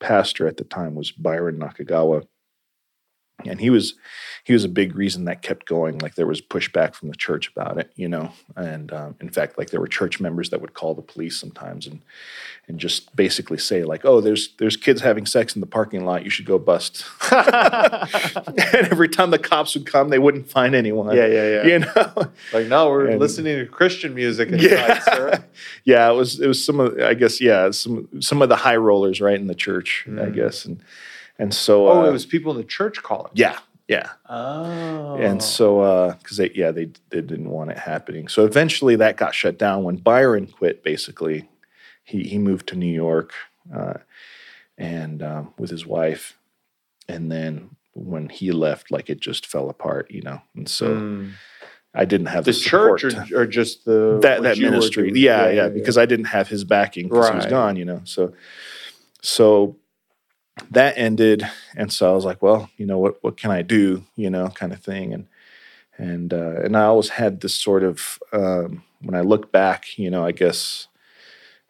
[0.00, 2.26] pastor at the time was Byron Nakagawa,
[3.46, 3.94] and he was
[4.44, 5.98] he was a big reason that kept going.
[5.98, 9.58] Like there was pushback from the church about it, you know, and um, in fact,
[9.58, 12.00] like there were church members that would call the police sometimes and
[12.68, 16.24] and just basically say like, "Oh, there's there's kids having sex in the parking lot.
[16.24, 21.14] You should go bust." and every time the cops would come, they wouldn't find anyone.
[21.16, 21.66] Yeah, yeah, yeah.
[21.66, 25.44] You know, Like, no, we're And- listening to Christian music inside, yeah, sir.
[25.84, 26.10] yeah.
[26.10, 29.20] It was it was some of I guess yeah some some of the high rollers
[29.20, 30.34] right in the church I Mm.
[30.34, 30.80] guess and
[31.40, 33.32] and so Oh, uh, it was people in the church calling.
[33.34, 35.16] yeah yeah Oh.
[35.16, 39.34] and so because they yeah they, they didn't want it happening so eventually that got
[39.34, 41.48] shut down when byron quit basically
[42.04, 43.32] he, he moved to new york
[43.74, 43.94] uh,
[44.78, 46.38] and um, with his wife
[47.08, 51.32] and then when he left like it just fell apart you know and so Mm.
[51.92, 55.10] I didn't have The the, church or, or just the that that ministry.
[55.10, 55.16] doing?
[55.20, 58.00] Yeah, yeah, because I didn't have his backing because he was gone, you know.
[58.04, 58.32] So
[59.22, 59.76] so
[60.70, 61.46] that ended
[61.76, 64.48] and so I was like, well, you know, what what can I do, you know,
[64.48, 65.26] kind of thing and
[65.98, 70.10] and uh, and I always had this sort of um, when I look back, you
[70.10, 70.88] know, I guess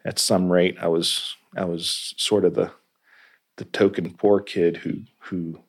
[0.05, 2.71] at some rate I was I was sort of the
[3.57, 5.59] the token poor kid who who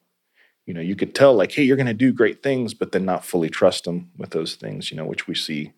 [0.67, 3.05] you know you could tell like hey you're going to do great things but then
[3.05, 5.73] not fully trust them with those things you know which we see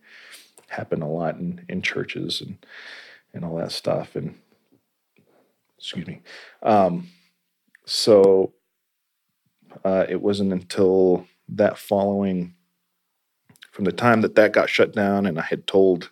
[0.68, 2.64] happen a lot in, in churches and
[3.32, 4.38] and all that stuff and
[5.78, 6.20] excuse me
[6.62, 7.08] um,
[7.86, 8.52] so
[9.84, 12.54] uh, it wasn't until that following
[13.70, 16.10] from the time that that got shut down and i had told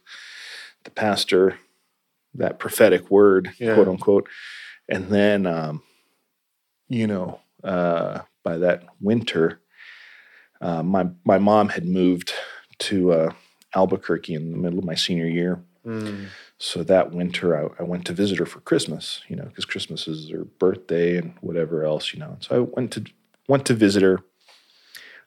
[0.85, 1.59] the pastor
[2.35, 3.75] that prophetic word Yeah.
[3.75, 4.29] quote unquote
[4.89, 5.83] and then um,
[6.89, 9.61] you know uh, by that winter
[10.61, 12.33] uh, my my mom had moved
[12.79, 13.33] to uh,
[13.75, 16.29] albuquerque in the middle of my senior year Mm.
[16.65, 20.07] So that winter, I, I went to visit her for Christmas, you know, because Christmas
[20.07, 22.31] is her birthday and whatever else, you know.
[22.35, 23.05] And So I went to
[23.49, 24.21] went to visit her,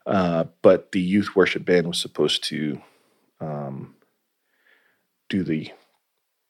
[0.05, 2.81] uh, but the youth worship band was supposed to
[3.41, 3.95] um,
[5.27, 5.71] do the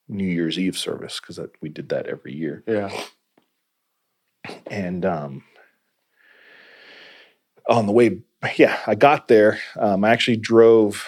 [0.08, 2.92] New Year's Eve service because we did that every year Yeah.
[4.68, 5.44] and um,
[7.68, 8.20] on the way,
[8.56, 9.60] yeah, I got there.
[9.80, 11.08] Um, I actually drove.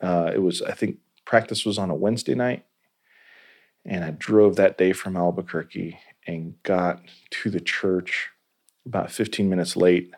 [0.00, 0.96] Uh, it was, I think,
[1.28, 2.64] practice was on a Wednesday night,
[3.84, 8.30] and I drove that day from Albuquerque and got to the church
[8.86, 10.10] about 15 minutes late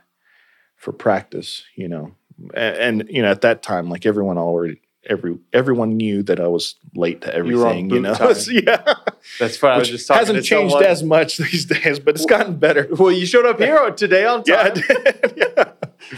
[0.77, 1.65] for practice.
[1.75, 2.13] You know,
[2.55, 4.81] and, and you know, at that time, like everyone already.
[5.09, 8.15] Every everyone knew that I was late to You were on everything, you, boot know.
[8.15, 8.37] time.
[8.67, 8.95] yeah,
[9.39, 9.73] That's fine.
[9.73, 12.87] I was just talking hasn't changed someone- as much these days, but it's gotten better.
[12.99, 14.73] Well, you showed up here today on time.
[14.77, 15.73] Yeah, I yeah.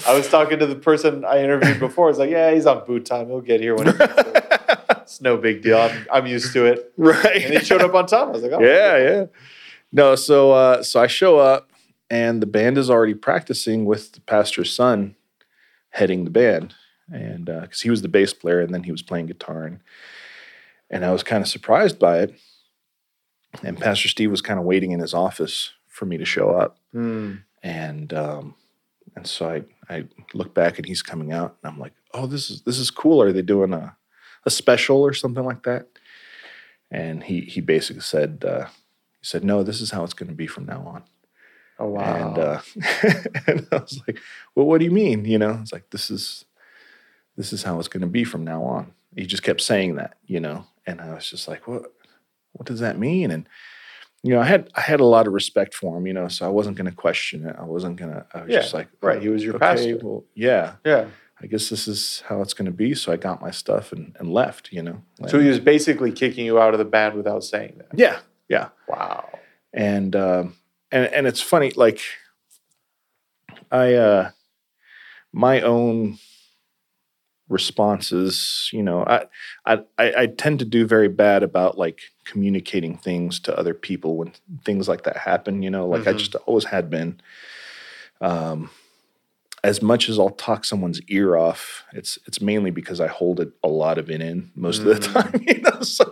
[0.09, 2.11] I was talking to the person I interviewed before.
[2.11, 3.29] It's like, yeah, he's on boot time.
[3.29, 3.93] He'll get here when he.
[5.13, 5.77] It's no big deal.
[5.79, 6.91] I'm, I'm used to it.
[6.97, 7.43] right.
[7.45, 8.29] And he showed up on time.
[8.29, 9.25] I was like, oh, yeah, yeah.
[9.93, 11.71] No, so uh, so I show up,
[12.09, 15.17] and the band is already practicing with the pastor's son
[15.91, 16.75] heading the band,
[17.13, 19.81] and because he was the bass player, and then he was playing guitar, and
[20.89, 22.35] and I was kind of surprised by it.
[23.63, 26.79] And Pastor Steve was kind of waiting in his office for me to show up,
[26.93, 27.35] Hmm.
[27.63, 28.55] and um,
[29.15, 32.49] and so I I look back and he's coming out, and I'm like, oh, this
[32.51, 33.21] is this is cool.
[33.21, 33.95] Are they doing a
[34.45, 35.87] a special or something like that?
[36.91, 40.35] And he he basically said uh, he said, no, this is how it's going to
[40.35, 41.03] be from now on.
[41.79, 42.29] Oh, wow.
[42.29, 42.61] And uh,
[43.47, 44.19] and I was like,
[44.55, 45.25] well, what do you mean?
[45.25, 46.45] You know, it's like this is
[47.37, 48.93] this is how it's going to be from now on.
[49.17, 51.93] He just kept saying that, you know, and I was just like, what
[52.53, 53.31] what does that mean?
[53.31, 53.49] And
[54.23, 56.47] you know, I had I had a lot of respect for him, you know, so
[56.47, 57.57] I wasn't going to question it.
[57.59, 58.27] I wasn't going to.
[58.35, 59.99] I was Yeah, just like, right, oh, he was your okay, pastor.
[60.03, 61.07] Well, yeah, yeah.
[61.43, 62.95] I guess this is how it's going to be.
[62.95, 65.03] So I got my stuff and, and left, you know.
[65.29, 67.99] So he was basically kicking you out of the band without saying that.
[67.99, 68.69] yeah, yeah.
[68.89, 69.29] Wow.
[69.73, 70.55] and um,
[70.93, 72.01] and and it's funny like
[73.71, 74.31] i uh
[75.33, 76.19] my own
[77.49, 79.27] responses you know I,
[79.67, 84.17] I i i tend to do very bad about like communicating things to other people
[84.17, 84.33] when
[84.65, 86.19] things like that happen you know like i Mhm.
[86.19, 87.21] just always had been
[88.21, 88.71] um
[89.65, 93.53] as much as I'll talk someone's ear off, it's it's mainly because I hold it
[93.63, 95.13] a lot of it in most of the Mm.
[95.13, 95.45] time.
[95.49, 96.05] You know, so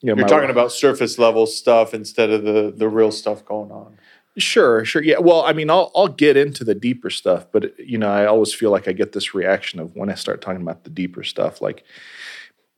[0.00, 3.70] you know, You're talking about surface level stuff instead of the, the real stuff going
[3.72, 3.98] on.
[4.36, 5.02] Sure, sure.
[5.02, 5.18] Yeah.
[5.18, 8.54] Well, I mean, I'll I'll get into the deeper stuff, but you know, I always
[8.54, 11.60] feel like I get this reaction of when I start talking about the deeper stuff,
[11.60, 11.82] like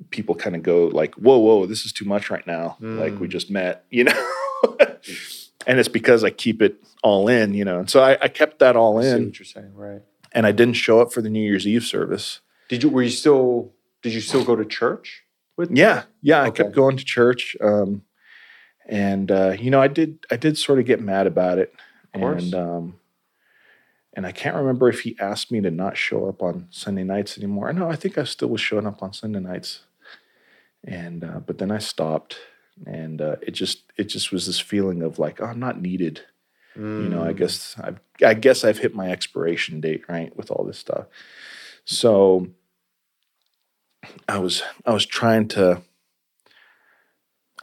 [0.08, 3.26] people kind of go like, "Whoa, whoa, this is too much right now." Like we
[3.28, 3.30] Mm.
[3.32, 4.26] just met, you know.
[5.66, 7.78] and it's because I keep it all in, you know.
[7.80, 10.02] And so I, I kept that all I in, what you're saying, right?
[10.32, 12.40] and I didn't show up for the New Year's Eve service.
[12.68, 15.24] Did you were you still did you still go to church
[15.56, 16.42] with Yeah, yeah.
[16.42, 18.02] I kept going to church, um,
[18.86, 20.18] and uh, you know, I did.
[20.30, 21.74] I did sort of get mad about it,
[22.14, 22.42] Of course.
[22.44, 22.94] and um,
[24.14, 27.36] and I can't remember if he asked me to not show up on Sunday nights
[27.36, 27.72] anymore.
[27.72, 29.80] No, I think I still was showing up on Sunday nights,
[30.84, 32.36] and uh, but then I stopped,
[32.86, 36.22] and uh, it just it just was this feeling of like, oh, I'm not needed.
[36.96, 37.36] You know, I Mm.
[37.38, 41.06] guess I've I guess I've hit my expiration date, right, with all this stuff.
[41.84, 42.48] So
[44.28, 45.82] I was I was trying to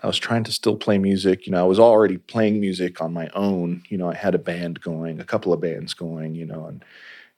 [0.04, 1.48] I was trying to still play music.
[1.48, 3.84] You know, I was already playing music on my own.
[3.90, 6.86] You know, I had a band going, a couple of bands going, you know, and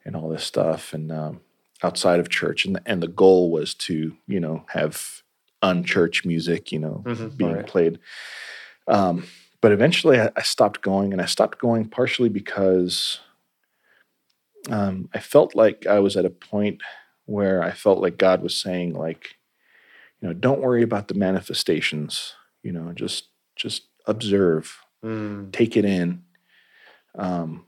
[0.04, 1.40] and all this stuff, and um,
[1.82, 5.22] outside of church, and and the goal was to you know have
[5.62, 7.66] unchurch music, you know, Mhm, being right.
[7.66, 7.98] played.
[8.88, 9.24] Um,
[9.60, 13.20] but eventually, I, I stopped going, and I stopped going partially because
[14.70, 16.82] um, I felt like I was at a point
[17.26, 19.36] where I felt like God was saying, like,
[20.20, 22.34] you know, don't worry about the manifestations.
[22.62, 25.52] You know, just just observe, Mm.
[25.52, 26.22] take it in.
[27.14, 27.66] Um,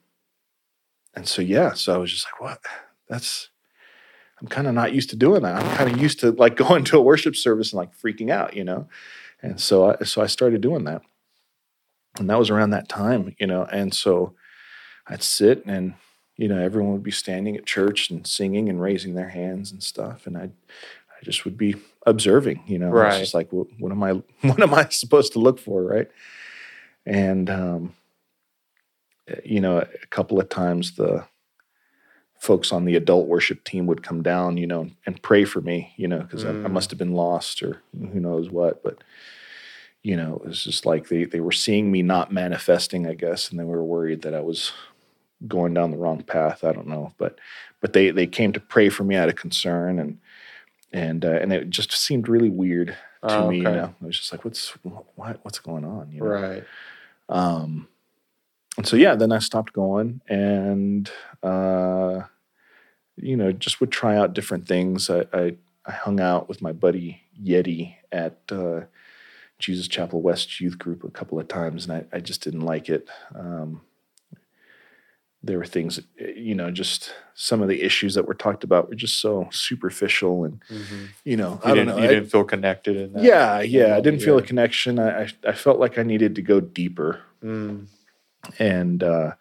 [1.15, 2.61] and so yeah, so I was just like, what?
[3.09, 3.49] That's
[4.43, 5.63] I'm kind of not used to doing that.
[5.63, 8.55] I'm kind of used to like going to a worship service and like freaking out,
[8.57, 8.89] you know.
[9.41, 11.03] And so I so I started doing that.
[12.19, 13.65] And that was around that time, you know.
[13.65, 14.35] And so
[15.07, 15.95] I'd sit and
[16.37, 19.81] you know, everyone would be standing at church and singing and raising their hands and
[19.83, 20.27] stuff.
[20.27, 22.89] And I I just would be observing, you know.
[22.89, 23.21] Right.
[23.21, 26.11] just like, what, what am I what am I supposed to look for, right?
[27.07, 27.95] And um
[29.45, 31.25] you know, a couple of times the
[32.43, 35.93] folks on the adult worship team would come down, you know, and pray for me,
[35.97, 36.73] you know, because I, I Mm.
[36.73, 38.83] must have been lost or who knows what.
[38.83, 38.99] But,
[40.03, 43.49] you know, it was just like they, they were seeing me not manifesting, I guess,
[43.49, 44.73] and they were worried that I was
[45.47, 46.65] going down the wrong path.
[46.65, 47.13] I don't know.
[47.17, 47.39] But,
[47.81, 50.19] but they, they came to pray for me out of concern and,
[50.93, 54.19] and, uh, and it just seemed really weird to Oh, me, you know, I was
[54.19, 54.71] just like, what's,
[55.15, 56.11] what, what's going on?
[56.11, 56.27] You know?
[56.27, 56.65] Right.
[57.29, 57.87] Um,
[58.79, 61.11] and so yeah, then I stopped going and
[61.43, 62.23] uh,
[63.17, 65.11] you know just would try out different things.
[65.11, 68.83] I, I I hung out with my buddy Yeti at uh,
[69.59, 72.89] Jesus Chapel West Youth Group a couple of times, and I, I just didn't like
[72.89, 73.09] it.
[73.35, 73.81] Um,
[75.45, 78.95] there were things, you know, just some of the issues that were talked about were
[78.95, 81.09] just so superficial, and Mhm.
[81.25, 81.99] you know, You I don't didn't, know.
[81.99, 83.25] you I- didn't feel connected in that.
[83.25, 85.01] yeah, yeah, I didn't feel a connection.
[85.01, 87.87] I, I I felt like I needed to go deeper Mm.
[88.59, 89.33] And uh,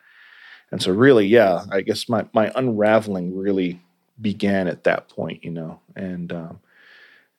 [0.71, 3.81] and so really, yeah, I guess my my unraveling really
[4.21, 6.59] began at that point, you know, and um,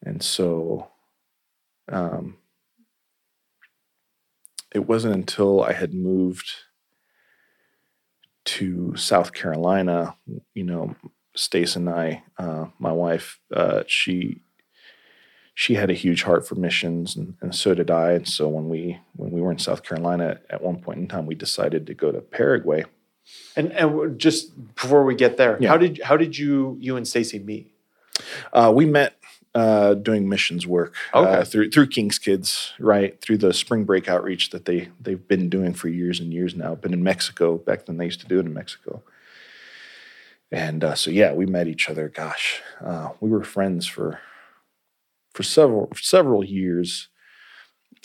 [0.05, 0.89] and so
[1.91, 2.37] um,
[4.75, 6.51] it wasn't until I had moved
[8.45, 10.17] to South Carolina,
[10.55, 10.95] you know,
[11.37, 14.41] Stace and I, uh, my wife, uh, she
[15.55, 18.13] she had a huge heart for missions and, and so did I.
[18.13, 21.27] And so when we when we were in South Carolina at one point in time,
[21.27, 22.85] we decided to go to Paraguay.
[23.57, 25.69] And and just before we get there, Yeah.
[25.69, 27.73] how did how did you you and Stacy meet?
[28.53, 29.15] Uh, we met
[29.55, 34.51] uh, doing missions work uh, through through King's Kids, right through the spring break outreach
[34.51, 36.75] that they they've been doing for years and years now.
[36.75, 39.03] Been in Mexico back then; they used to do it in Mexico.
[40.51, 42.09] And uh, so, yeah, we met each other.
[42.09, 44.21] Gosh, uh, we were friends for
[45.35, 47.09] for several several years,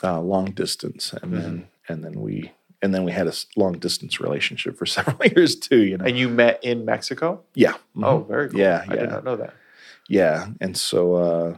[0.04, 4.20] uh, long distance, and then and then we and then we had a long distance
[4.20, 5.82] relationship for several years too.
[5.84, 7.44] You know, And you met in Mexico?
[7.56, 7.74] yeah.
[7.98, 8.28] Oh, mhm.
[8.28, 8.60] very cool.
[8.60, 9.06] Yeah, I did yeah.
[9.08, 9.54] not know that.
[10.10, 11.56] yeah and so uh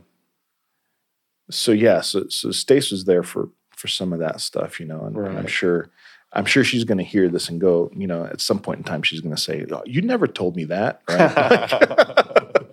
[1.51, 5.03] so yeah so so stace was there for for some of that stuff you know
[5.05, 5.89] and, and i'm sure
[6.33, 8.83] i'm sure she's going to hear this and go you know at some point in
[8.83, 11.31] time she's going to say oh, you never told me that right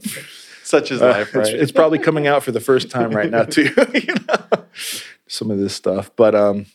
[0.66, 1.46] Such is Uh, life, right?
[1.46, 4.64] it's, it's probably coming out for the first time right now too you know
[5.28, 6.66] some of this stuff but um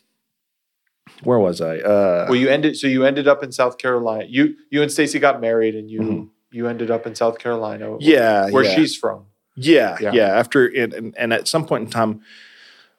[1.23, 2.77] where was i uh well, you ended.
[2.77, 4.25] So you ended up in South Carolina.
[4.27, 6.30] You you and Stacy got married, and you Mhm.
[6.51, 7.97] you ended up in South Carolina.
[7.99, 8.75] yeah where yeah.
[8.75, 9.25] she's from.
[9.56, 10.13] Yeah, Yeah.
[10.13, 10.27] yeah.
[10.39, 12.21] After and, and and at some point in time,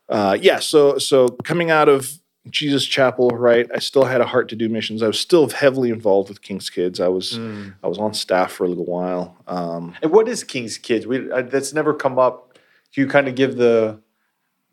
[0.09, 0.59] uh, yeah.
[0.61, 2.13] So so coming out of
[2.51, 3.71] Jesus Chapel, right?
[3.75, 5.03] I still had a heart to do missions.
[5.03, 6.99] I was still heavily involved with King's Kids.
[7.01, 7.75] I was Mm.
[7.83, 9.37] I was on staff for a little while.
[9.47, 11.07] Um, And what is King's Kids?
[11.07, 12.59] We uh, that's never come up.
[12.95, 14.01] Can you kind of give the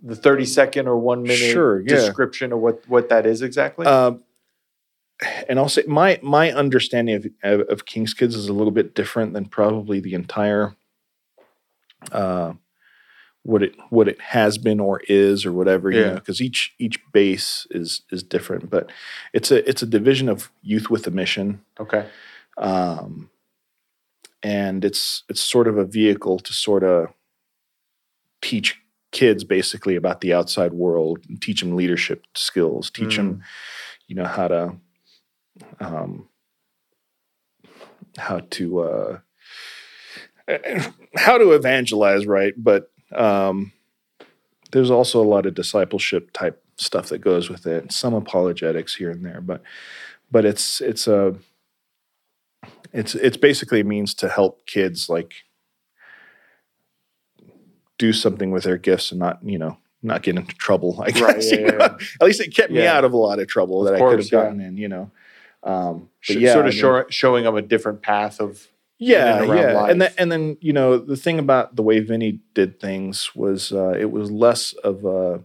[0.01, 1.87] the thirty second or one minute Sure, yeah.
[1.95, 3.85] description of what what that is exactly?
[3.85, 4.23] um,
[5.47, 8.95] and I'll say my my understanding of, of of King's Kids is a little bit
[8.95, 10.75] different than probably the entire
[12.11, 12.53] uh,
[13.43, 16.09] what it what it has been or is or whatever you Yeah.
[16.09, 18.91] know because each each base is is different but
[19.33, 22.05] it's a it's a division of youth with a mission okay.
[22.57, 23.29] um,
[24.43, 27.07] and it's it's sort of a vehicle to sort of
[28.41, 28.79] teach
[29.11, 33.41] kids basically about the outside world and teach them leadership skills teach them
[34.07, 34.75] you know how to
[35.79, 36.27] um,
[38.17, 39.17] how to uh,
[41.15, 43.71] how to evangelize right but um,
[44.71, 49.09] there's also a lot of discipleship type stuff that goes with it some apologetics here
[49.11, 49.61] and there but
[50.31, 51.35] but it's it's a
[52.93, 55.33] it's it's basically a means to help kids like
[57.97, 61.21] do something with their gifts and not you know not get into trouble i guess
[61.51, 62.93] Right, yeah, yeah, at least it kept me Yeah.
[62.97, 65.11] out of a lot of trouble that i could course, have gotten in you know?
[65.63, 68.65] Um but yeah sort I of mean- showing them a different path of
[68.99, 72.39] yeah, and yeah, and then and then you know the thing about the way Vinny
[72.53, 75.41] did things was uh, it was less of a,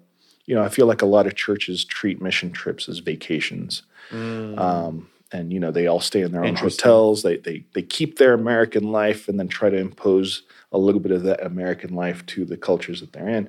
[0.46, 4.58] you know, I feel like a lot of churches treat mission trips as vacations, Mm.
[4.58, 7.22] um, and you know they all stay in their own hotels.
[7.22, 10.42] They they they keep their American life and then try to impose
[10.72, 13.48] a little bit of that American life to the cultures that they're in.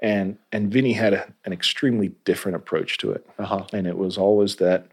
[0.00, 3.66] And and Vinny had a, an extremely different approach to it, Uh-huh.
[3.72, 4.86] and it was always that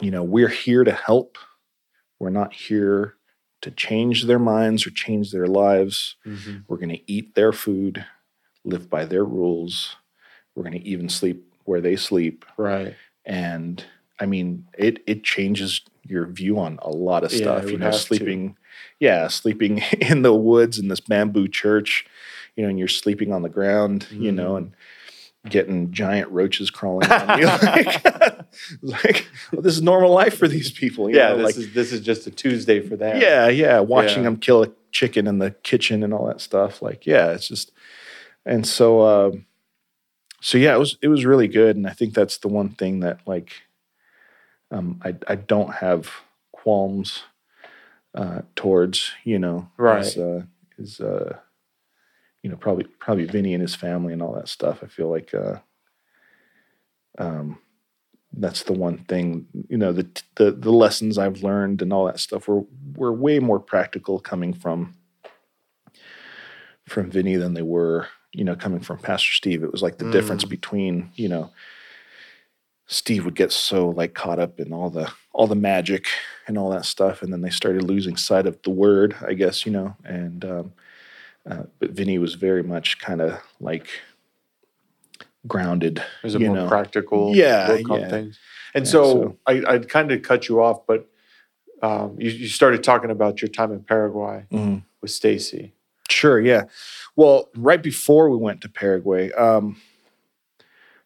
[0.00, 1.38] you know we're here to help.
[2.22, 3.14] We're not here
[3.62, 6.14] to change their minds or change their lives.
[6.24, 6.62] Mhm.
[6.68, 8.04] We're going to eat their food,
[8.64, 9.96] live by their rules.
[10.54, 12.44] We're going to even sleep where they sleep.
[12.56, 12.94] Right.
[13.24, 13.84] And
[14.20, 17.64] I mean, it it changes your view on a lot of stuff.
[17.64, 18.00] it you know, have to.
[18.00, 18.56] sleeping,
[19.00, 22.06] yeah, sleeping in the woods in this bamboo church,
[22.54, 24.36] you know, and you're sleeping on the ground, you Mm-hmm.
[24.36, 24.72] know, and
[25.48, 27.46] getting giant roaches crawling on you.
[27.62, 28.04] Like,
[28.82, 31.08] like well, this is normal life for these people.
[31.10, 33.20] you Yeah, know, this like is this is just a Tuesday for them.
[33.20, 33.80] yeah, yeah.
[33.80, 34.30] Watching Yeah.
[34.30, 36.82] them kill a chicken in the kitchen and all that stuff.
[36.82, 37.72] Like, yeah, it's just,
[38.44, 39.32] and so, uh,
[40.40, 43.00] so yeah, it was it was really good, and I think that's the one thing
[43.00, 43.52] that like,
[44.70, 46.10] um, I I don't have
[46.52, 47.22] qualms
[48.14, 50.04] uh, towards, you know, Right.
[50.04, 50.42] Is, uh,
[50.78, 51.38] is uh,
[52.42, 54.80] you know, probably probably Vinny and his family and all that stuff.
[54.82, 55.56] I feel like, uh,
[57.18, 57.58] um,
[58.34, 62.18] that's the one thing you know the the the lessons I've learned and all that
[62.18, 62.62] stuff were
[62.94, 64.94] were way more practical coming from
[66.88, 69.62] from Vinny than they were you know coming from Pastor Steve.
[69.62, 70.50] It was like the difference Mm.
[70.50, 71.50] between you know
[72.86, 76.06] Steve would get so like caught up in all the all the magic
[76.46, 79.64] and all that stuff, and then they started losing sight of the word, I guess
[79.64, 79.94] you know.
[80.04, 80.72] And um,
[81.50, 83.88] uh, but Vinny was very much kind of like
[85.46, 86.02] grounded.
[86.22, 86.68] There's a you more know.
[86.68, 88.08] practical Yeah, yeah.
[88.08, 88.38] things.
[88.74, 91.08] And Yeah, so, so- I, I kind of cut you off, but
[91.82, 94.82] um, you, you started talking about your time in Paraguay Mhm.
[95.00, 95.74] with Stacy.
[96.08, 96.64] Sure, yeah.
[97.16, 99.80] Well, right before we went to Paraguay, um,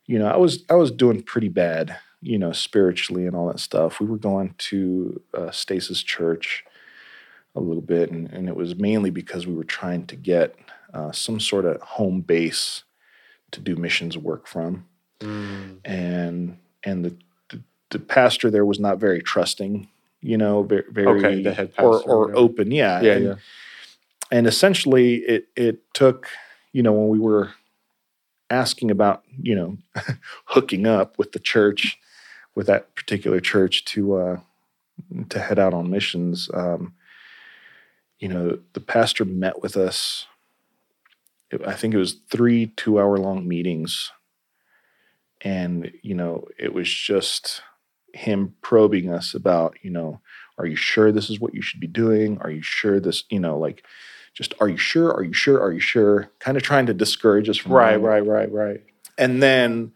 [0.06, 3.58] you know, I was I was doing pretty bad, you know, spiritually and all that
[3.60, 4.00] stuff.
[4.00, 6.64] We were going to uh, Stace's Church
[7.56, 10.54] a little bit, and, and it was mainly because we were trying to get
[10.94, 12.84] uh, some sort of home base
[13.50, 14.86] to do missions work from,
[15.84, 17.16] and and the,
[17.48, 19.88] the the pastor there was not very trusting,
[20.20, 22.38] you know, very, very Okay, the head pastor or or whatever.
[22.38, 23.34] open, yeah, Yeah, and, yeah.
[24.30, 26.28] and essentially it it took
[26.72, 27.50] you know when we were
[28.50, 29.76] asking about you know
[30.46, 31.98] hooking up with the church
[32.54, 34.40] with that particular church to uh
[35.28, 36.94] to head out on missions um
[38.18, 40.26] you know the pastor met with us
[41.66, 44.10] i think it was three two hour long meetings.
[45.42, 47.62] And you know it was just
[48.14, 50.20] him probing us about you know
[50.58, 52.38] are you sure this is what you should be doing?
[52.40, 53.84] Are you sure this you know like
[54.34, 55.12] just are you sure?
[55.12, 55.60] Are you sure?
[55.60, 56.30] Are you sure?
[56.40, 58.82] Kind of trying to discourage us from Right, right, right, right.
[59.18, 59.92] and then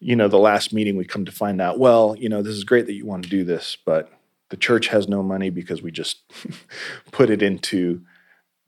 [0.00, 2.64] you know the last meeting we come to find out well you know this is
[2.64, 4.10] great that you want to do this but
[4.50, 6.22] the church has no money because we just
[7.12, 8.02] put it into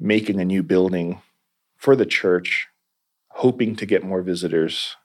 [0.00, 1.20] making a new building
[1.76, 2.68] for the church
[3.28, 4.96] hoping to get more visitors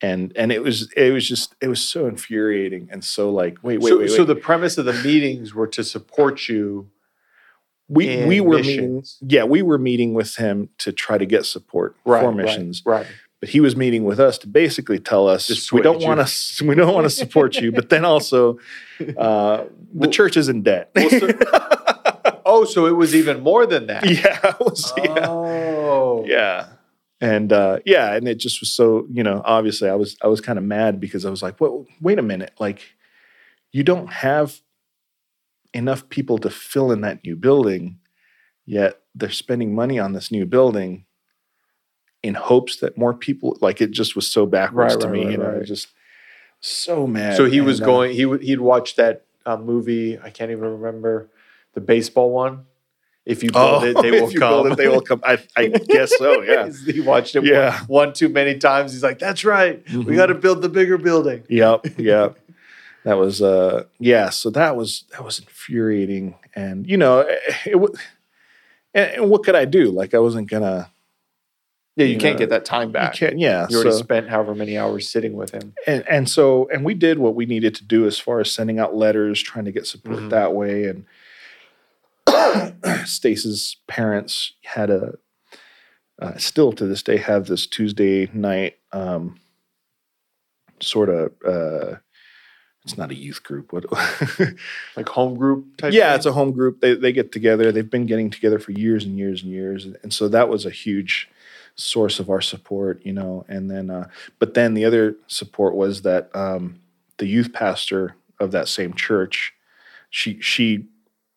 [0.00, 3.80] and and it was it was just it was so infuriating and so like wait
[3.80, 4.16] wait so, wait, wait.
[4.16, 6.90] so the premise of the meetings were to support you.
[7.88, 11.96] we we were meeting yeah we were meeting with him to try to get support
[12.04, 13.06] Right, for right, missions Right.
[13.44, 16.74] But he was meeting with us to basically tell us we don't want to we
[16.74, 18.58] don't want to support you but then also
[19.18, 20.90] uh, the Well- church is in debt.
[20.94, 24.08] Well, so- oh, so it was even more than that.
[24.08, 25.26] yeah, was- yeah.
[25.28, 26.24] Oh.
[26.26, 26.68] yeah.
[27.20, 30.40] And uh, yeah and it just was so you know obviously i was i was
[30.40, 32.80] kind of mad because i was like well wait a minute like
[33.72, 34.60] you don't have
[35.74, 37.98] enough people to fill in that new building
[38.66, 41.04] yet they're spending money on this new building
[42.24, 45.22] in hopes that more people like it just was so backwards Right, to right, me
[45.24, 45.64] right, you know right.
[45.64, 45.88] just
[46.60, 48.12] so mad So he was And, uh, going.
[48.12, 48.42] He would.
[48.42, 50.18] He'd watch that uh, movie.
[50.18, 51.28] I can't even remember
[51.74, 52.64] the baseball one.
[53.26, 54.50] If you build oh it, they will if you come.
[54.50, 57.78] build it, they will come i, I guess so yeah he watched it Yeah.
[57.80, 58.92] one, one too many times.
[58.92, 59.82] He's like, "That's right.
[59.88, 60.16] We Mhm.
[60.16, 62.38] got to build the bigger building." Yep, yep.
[63.04, 67.76] That was uh yeah, so that was that was infuriating and you know, it, it
[68.94, 69.90] and, and what could I do?
[69.90, 70.90] Like I wasn't gonna
[71.96, 73.14] Yeah, you You can't know, get that time you back.
[73.14, 73.66] can't yeah.
[73.70, 75.74] You already so- spent however many hours sitting with him.
[75.86, 78.78] and and so and we did what we needed to do as far as sending
[78.80, 80.30] out letters, trying to get support Mhm.
[80.30, 81.04] that way and
[83.06, 85.14] Stace's parents had a
[86.20, 89.36] uh, still to this day have this Tuesday night um,
[90.80, 91.96] sort of uh,
[92.84, 93.72] it's not a youth group.
[93.72, 93.84] What
[94.96, 95.92] Like home group type.
[95.92, 96.16] yeah, thing?
[96.16, 96.80] it's a home group.
[96.80, 97.72] They they get together.
[97.72, 100.70] They've been getting together for years and years and years, and so that was a
[100.70, 101.28] huge
[101.76, 103.44] source of our support, you know.
[103.48, 104.08] And then, uh,
[104.38, 106.80] but then the other support was that um,
[107.18, 109.52] the youth pastor of that same church.
[110.10, 110.86] She she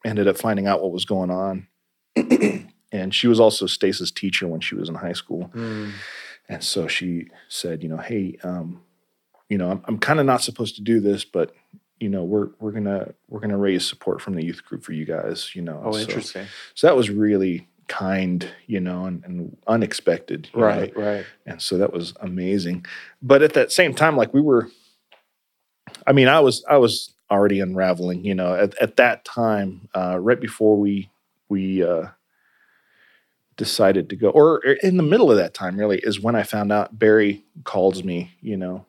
[0.05, 1.67] ended up finding out what was going on,
[2.91, 5.51] and she was also Stace's teacher when she was in high school.
[5.53, 5.91] Mm.
[6.49, 8.81] And so she said, you know, hey, um,
[9.49, 11.53] you know, I'm, I'm kind of not supposed to do this, but
[11.99, 15.05] you know, we're we're gonna we're gonna raise support from the youth group for you
[15.05, 15.55] guys.
[15.55, 16.45] You know, Oh, so, interesting.
[16.75, 20.49] So that was really kind, you know, and, and unexpected.
[20.53, 20.65] you know.
[20.65, 21.25] Right, right.
[21.45, 22.85] And so that was amazing.
[23.21, 24.69] But at that same time, like we were,
[26.05, 28.23] I mean, I was I was already unraveling.
[28.25, 31.09] You know, at at that time, uh, right before we
[31.49, 32.07] we uh,
[33.55, 36.71] decided to go, or in the middle of that time, really, is when I found
[36.71, 38.31] out Barry calls me.
[38.41, 38.85] You know,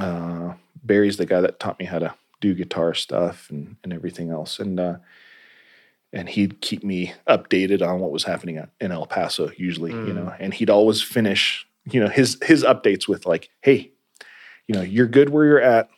[0.00, 4.30] uh, Barry's the guy that taught me how to do guitar stuff and and everything
[4.30, 4.78] else, and.
[4.78, 4.96] Uh,
[6.14, 10.14] and he'd keep me updated on what was happening in El Paso usually, you Mm.
[10.14, 13.90] know, and he'd always finish, you know, his his updates with like, "Hey,
[14.68, 15.90] you know, you're good where you're at.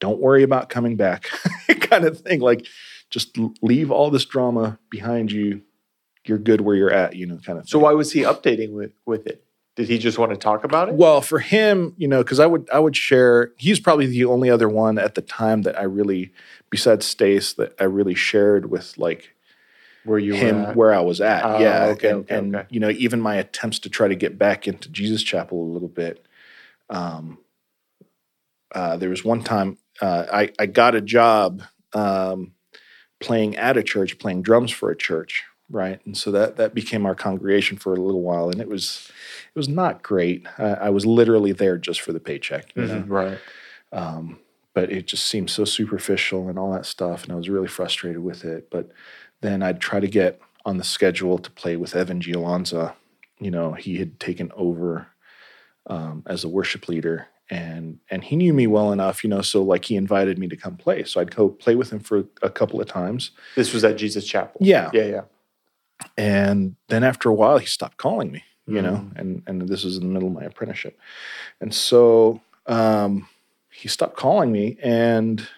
[0.00, 1.28] Don't worry about coming back."
[1.80, 2.66] kind of thing, like
[3.10, 5.62] just leave all this drama behind you.
[6.26, 8.92] You're good where you're at, you know, kind of So why was he updating with
[9.06, 9.44] with it?
[9.76, 10.94] Did he just want to talk about it?
[10.96, 13.52] Well, for him, you know, because I would I would share.
[13.58, 16.32] He's probably the only other one at the time that I really,
[16.68, 19.34] besides Stace, that I really shared with like
[20.04, 20.76] Where you him were at?
[20.76, 21.44] where I was at.
[21.44, 21.84] Oh, yeah.
[21.86, 22.66] okay, and, okay, and okay.
[22.70, 25.88] you know, even my attempts to try to get back into Jesus Chapel a little
[25.88, 26.26] bit.
[26.90, 27.38] Um,
[28.74, 31.62] uh, there was one time uh, I I got a job
[31.94, 32.52] um,
[33.20, 36.00] playing at a church, playing drums for a church, right?
[36.06, 39.10] And so that that became our congregation for a little while, and it was
[39.54, 40.46] it was not great.
[40.58, 43.38] I, I was literally there just for the paycheck, Mhm, Right.
[43.92, 44.38] um,
[44.74, 48.22] but it just seemed so superficial and all that stuff and i was really frustrated
[48.22, 48.90] with it but
[49.40, 52.94] then i'd try to get on the schedule to play with evan Giolanza.
[53.40, 55.06] you know he had taken over
[55.86, 59.62] um, as a worship leader and and he knew me well enough you know so
[59.62, 62.50] like he invited me to come play so i'd go play with him for a
[62.50, 64.58] couple of times This was at Jesus Chapel.
[64.62, 65.22] yeah Yeah, yeah.
[66.16, 69.16] and then after a while he stopped calling me you know Mm.
[69.18, 70.98] and and this was in the middle of my apprenticeship
[71.62, 73.26] and so um
[73.70, 75.48] he stopped calling me and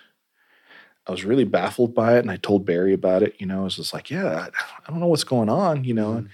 [1.07, 3.65] i was really baffled by it and i told barry about it you know i
[3.65, 4.49] was just like yeah
[4.87, 6.29] i, don't know what's going on you know and,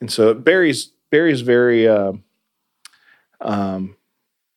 [0.00, 2.12] and so barry's barry's very uh,
[3.40, 3.96] um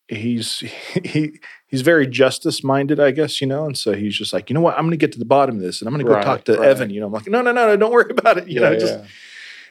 [0.08, 0.60] he's
[1.04, 4.54] he he's very justice minded i guess you know and so he's just like you
[4.54, 6.24] know what i'm gonna get to the bottom of this and i'm gonna go Right,
[6.24, 6.68] talk to right.
[6.68, 8.74] evan you know i'm like no no no no don't worry about it you know
[8.78, 9.06] just yeah.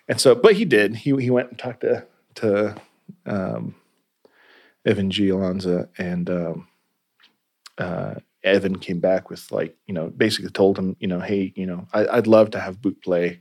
[0.07, 0.95] and so, but he did.
[0.95, 2.75] He he went and talked to to
[3.25, 3.75] um,
[4.85, 5.29] Evan G.
[5.29, 6.67] Alonza, and um,
[7.77, 8.15] uh,
[8.45, 11.87] Evan came back with like you know basically told him you know hey you know
[11.93, 13.39] I, I'd love to have Boot play.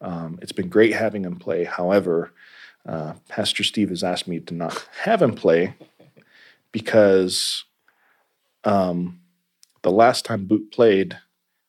[0.00, 1.64] Um, it's been great having him play.
[1.64, 2.32] However,
[2.86, 5.74] uh, Pastor Steve has asked me to not have him play
[6.70, 7.64] because
[8.64, 9.20] um,
[9.80, 11.16] the last time Boot played,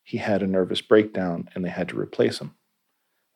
[0.03, 2.53] he had a nervous breakdown and they had to replace him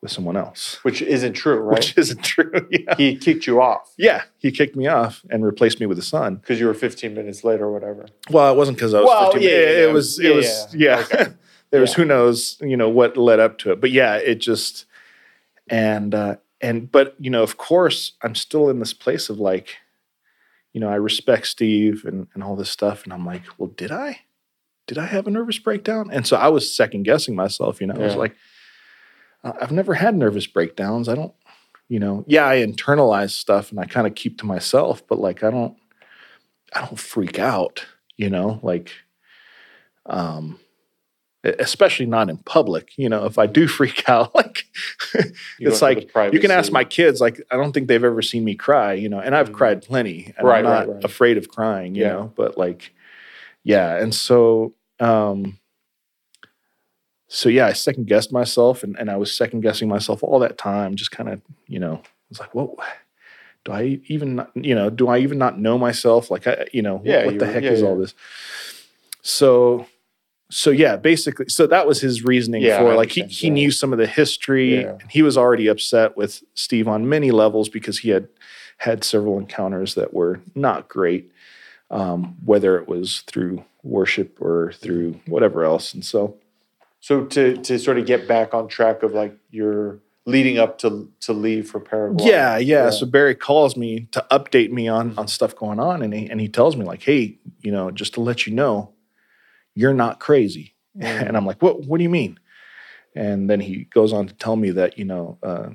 [0.02, 1.78] with someone else Which isn't true, right?
[1.78, 2.52] which isn't true.
[2.72, 2.96] Yeah.
[2.96, 6.36] he kicked you off yeah, he kicked me off and replaced me with a son.
[6.36, 8.08] because you were 15 minutes late or whatever.
[8.30, 9.08] Well, it wasn't because I was.
[9.08, 9.48] Well, 15.
[9.48, 10.20] yeah, it, yeah, it was.
[10.20, 10.76] It yeah, was.
[10.76, 11.06] yeah.
[11.12, 11.28] Yeah.
[11.72, 13.80] there was who knows, you know, what led up to it.
[13.82, 14.86] But yeah, it just
[15.70, 19.78] and uh, and but you know, of course, I'm still in this place of like,
[20.74, 23.92] you know, I respect Steve and and all this stuff, and I'm like, well, did
[23.92, 24.22] I?
[24.88, 26.10] Did I have a nervous breakdown?
[26.12, 27.80] And so I was second guessing myself.
[27.80, 28.36] You know, I was like, "Uh,
[29.44, 31.10] I've never had nervous breakdowns.
[31.10, 31.34] I don't,
[31.90, 35.44] you know, yeah, I internalize stuff and I kind of keep to myself, but like
[35.44, 35.76] I don't,
[36.76, 37.86] I don't freak out,
[38.18, 38.92] you know, like,
[40.06, 40.60] um,
[41.44, 42.98] especially not in public.
[42.98, 44.66] You know, if I do freak out, like,
[45.60, 47.20] it's like you can ask my kids.
[47.20, 48.94] Like, I don't think they've ever seen me cry.
[48.94, 49.54] You know, and I've Mhm.
[49.56, 51.06] cried plenty, and Right, I'm right, not right.
[51.06, 51.96] afraid of crying.
[51.96, 52.10] You Yeah.
[52.14, 52.94] know, but like,
[53.64, 54.76] yeah, and so.
[55.00, 55.58] um
[57.34, 60.58] so yeah, I second guessed myself, and, and I was second guessing myself all that
[60.58, 60.96] time.
[60.96, 62.76] Just kind of, you know, it's like, whoa,
[63.64, 66.30] Do I even, not, you know, do I even not know myself?
[66.30, 68.14] Like, I, you know, what- Yeah, what, you the heck yeah, is all this?
[69.22, 69.86] So,
[70.50, 73.94] so yeah, basically, so that was his reasoning Yeah, for like he he knew some
[73.94, 74.98] of the history, Yeah.
[75.00, 78.28] and he was already upset with Steve on many levels because he had
[78.78, 81.32] had several encounters that were not great,
[81.92, 86.36] um, whether it was through worship or through whatever else, and so.
[87.02, 91.12] So to to sort of get back on track of like your leading up to
[91.22, 92.26] to leave for Paraguay.
[92.26, 96.14] Yeah, yeah, So Barry calls me to update me on on stuff going on, and
[96.14, 98.94] he and he tells me like, "Hey, you know, just to let you know,
[99.76, 101.28] you're not crazy." Mm.
[101.28, 101.82] And I'm like, "What?
[101.86, 102.40] What do you mean?"
[103.16, 105.70] And then he goes on to tell me that you know, uh,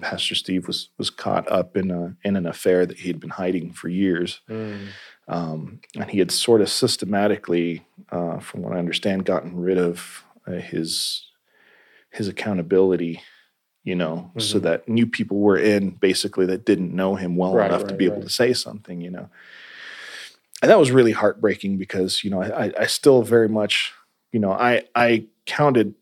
[0.00, 3.72] Pastor Steve was was caught up in a in an affair that he'd been hiding
[3.72, 4.40] for years.
[4.48, 4.88] Mm.
[5.28, 10.24] Um, and he had sort of systematically, uh, from what I understand, gotten rid of
[10.54, 11.26] uh, his
[12.10, 13.22] his accountability.
[13.82, 14.62] You know, so Mhm.
[14.64, 17.98] that new people were in basically that didn't know him well Right, enough to right,
[17.98, 19.00] be able to say something.
[19.00, 19.30] You know,
[20.62, 23.92] and that was really heartbreaking because you know I, I- still very much
[24.32, 25.94] you know I I counted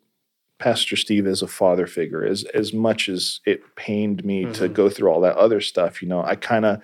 [0.58, 4.74] Pastor Steve as a father figure as as much as it pained me to Mhm.
[4.74, 6.02] go through all that other stuff.
[6.02, 6.82] You know, I kind of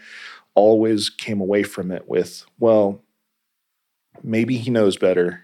[0.54, 3.02] always came away from it with well,
[4.22, 5.42] maybe he knows better.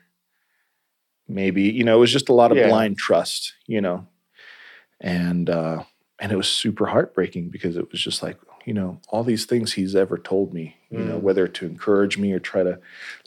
[1.30, 2.68] Maybe you know it was just a lot of Yeah.
[2.68, 3.54] blind trust.
[3.66, 4.06] You know,
[5.00, 5.84] and uh,
[6.18, 9.72] and it was super heartbreaking because it was just like you know all these things
[9.72, 11.22] he's ever told me you know Mm.
[11.22, 12.78] whether to encourage me or try to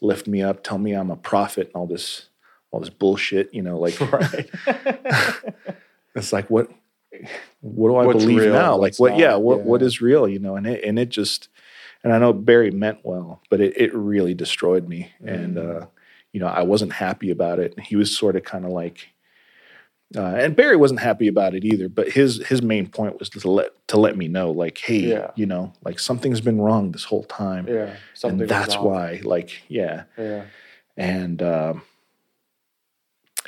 [0.02, 2.28] lift me up tell me i'm a prophet and all this
[2.70, 4.48] all this bullshit you know like right.
[6.16, 6.70] it's like what
[7.62, 9.88] what do i What's believe real now and like what yeah not, what what yeah.
[9.88, 11.50] is real you know and it and it just
[12.04, 15.82] and i know barry meant well but it, it really destroyed me and Mm.
[15.82, 15.86] uh
[16.34, 19.08] you know i wasn't happy about it he was sort of kind of like
[20.16, 23.50] uh, and Barry wasn't happy about it either, but his his main point was to
[23.50, 25.32] let to let me know, like, hey, Yeah.
[25.36, 27.96] you know, like something's been wrong this whole time, yeah.
[28.14, 30.44] Something and that's why, like, yeah, Yeah.
[30.98, 31.82] and um,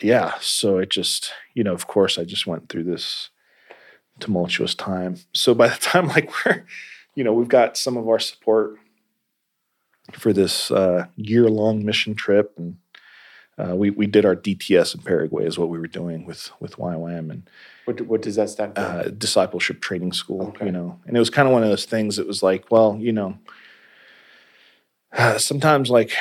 [0.01, 3.29] yeah, so it just, you know, of course, I just went through this
[4.19, 5.17] tumultuous time.
[5.33, 6.65] So by the time, like, we're,
[7.13, 8.77] you know, we've got some of our support
[10.17, 12.77] for this uh, year long mission trip, and
[13.57, 16.77] uh, we we did our DTS in Paraguay is what we were doing with with
[16.77, 17.49] YWAM and
[17.85, 18.81] What, what does that stand for?
[18.81, 20.65] uh, discipleship training school, Okay.
[20.65, 20.99] you know.
[21.05, 23.37] And it was kind of one of those things that was like, well, you know,
[25.37, 26.11] sometimes like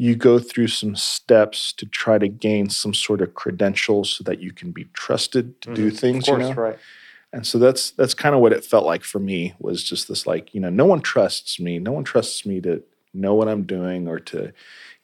[0.00, 4.40] you go through some steps to try to gain some sort of credentials so that
[4.40, 5.98] you can be trusted to do Mhm.
[5.98, 6.62] things, of course, you know.
[6.62, 6.78] right.
[7.32, 10.26] And so that's that's kind of what it felt like for me was just this
[10.26, 11.78] like, you know, no one trusts me.
[11.78, 14.52] No one trusts me to know what I'm doing or to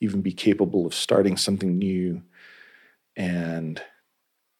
[0.01, 2.23] even be capable of starting something new.
[3.17, 3.83] And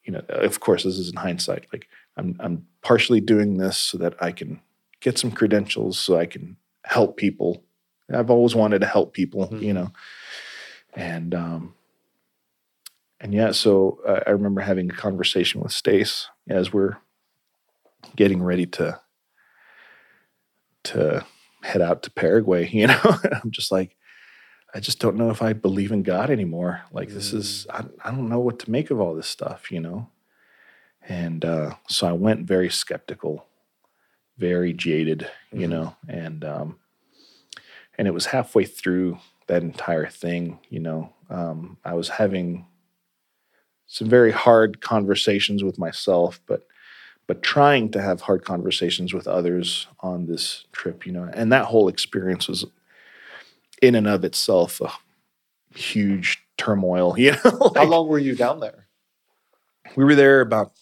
[0.05, 1.67] you know, of course, this is in hindsight.
[1.73, 4.61] Like I'm I'm partially doing this so that I can
[5.01, 7.65] get some credentials so I can help people.
[8.13, 9.75] I've always wanted to help people, you Mhm.
[9.75, 9.93] know.
[10.95, 11.75] And um
[13.21, 16.97] and yeah, so uh, I remember having a conversation with Stace as we're
[18.17, 19.01] getting ready to
[20.85, 21.25] to
[21.63, 23.01] head out to Paraguay, you know.
[23.43, 23.97] I'm just like
[24.75, 26.83] I just don't know if I believe in God anymore.
[26.93, 29.81] Like this is I, I don't know what to make of all this stuff, you
[29.81, 30.11] know.
[31.07, 33.47] And uh, so I went very skeptical,
[34.39, 35.71] very jaded, you Mhm.
[35.71, 36.79] know, and um,
[37.99, 41.13] and it was halfway through that entire thing, you know.
[41.31, 42.67] Um, I was having
[43.87, 46.67] some very hard conversations with myself, but
[47.27, 51.67] but trying to have hard conversations with others on this trip, you know, and that
[51.67, 52.65] whole experience was
[53.81, 54.93] in and of itself a
[55.77, 57.73] huge turmoil, you know.
[57.75, 58.85] How long were you down there?
[59.97, 60.73] we were there about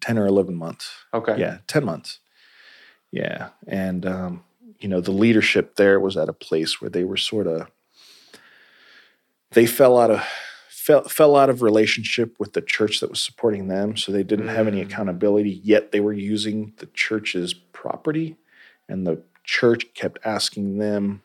[0.00, 0.90] 10 or 11 months.
[1.12, 1.38] Okay.
[1.38, 2.20] Yeah, 10 months.
[3.10, 3.50] Yeah.
[3.66, 4.44] And, um,
[4.78, 7.68] you know, the leadership there was at a place where they were sort of,
[9.50, 10.24] they fell out of,
[10.82, 13.96] fell, fell out of relationship with the church that was supporting them.
[13.96, 14.86] So they didn't have any Mm.
[14.86, 18.36] accountability, yet they were using the church's property.
[18.88, 21.22] And the church kept asking them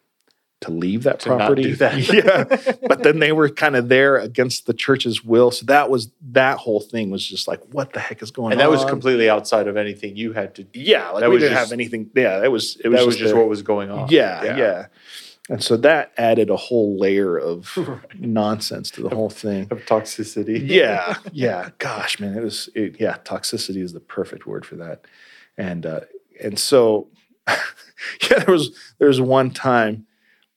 [0.61, 1.63] to leave that To property.
[1.63, 1.97] do that.
[2.13, 5.51] yeah but then they were kind of there against the church's will.
[5.51, 8.51] So that was that whole thing was just like, what the heck is going on?
[8.53, 8.65] and on?
[8.65, 10.65] that was completely outside of anything you had to.
[10.73, 12.09] yeah, like that we was didn't just- have anything.
[12.15, 14.07] Yeah, that was it was that was just, just what was going on.
[14.09, 14.85] Yeah, yeah,
[15.49, 18.19] And so that added a whole layer of Right.
[18.19, 19.67] nonsense to the whole thing.
[19.71, 20.61] Of toxicity.
[20.67, 21.69] Yeah, yeah.
[21.77, 23.17] Gosh, man, it was it, yeah.
[23.23, 25.05] Toxicity is the perfect word for that.
[25.57, 26.01] And uh,
[26.43, 27.07] and so
[27.47, 30.05] yeah, there was there was one time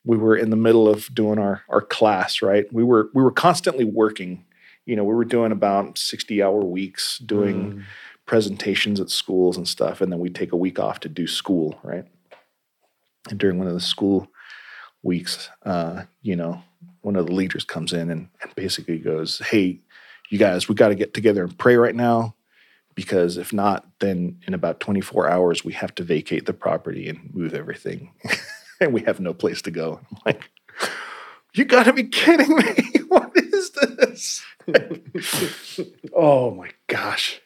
[0.05, 2.43] we were in the middle of doing our our class.
[2.43, 4.45] Right, we were we were constantly working.
[4.87, 7.83] You know, we were doing about sixty hour weeks, doing Mm.
[8.27, 11.79] presentations at schools and stuff, and then we take a week off to do school,
[11.85, 12.05] right?
[13.31, 14.27] And during one of the school
[15.03, 16.63] weeks, uh, you know,
[17.03, 19.81] one of the leaders comes in and, and basically goes, "Hey,
[20.29, 22.35] you guys, we got to get together and pray right now,
[22.95, 27.35] because if not, then in about 24 hours we have to vacate the property and
[27.35, 28.13] move everything,
[28.81, 30.51] and we have no place to go." I'm like,
[31.55, 33.01] "You got to be kidding me!
[33.09, 34.43] what is this?"
[36.15, 37.41] oh my gosh.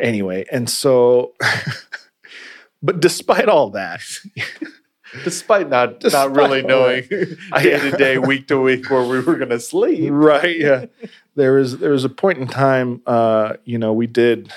[0.00, 1.34] Anyway, and so,
[2.82, 4.00] but despite all that,
[5.24, 7.04] Despite not Despite not really knowing
[7.52, 10.10] I- day to day, week to week, where we were going to sleep.
[10.12, 10.56] right?
[10.58, 10.86] Yeah,
[11.36, 14.52] there was there was a point in time, uh, you know, we did,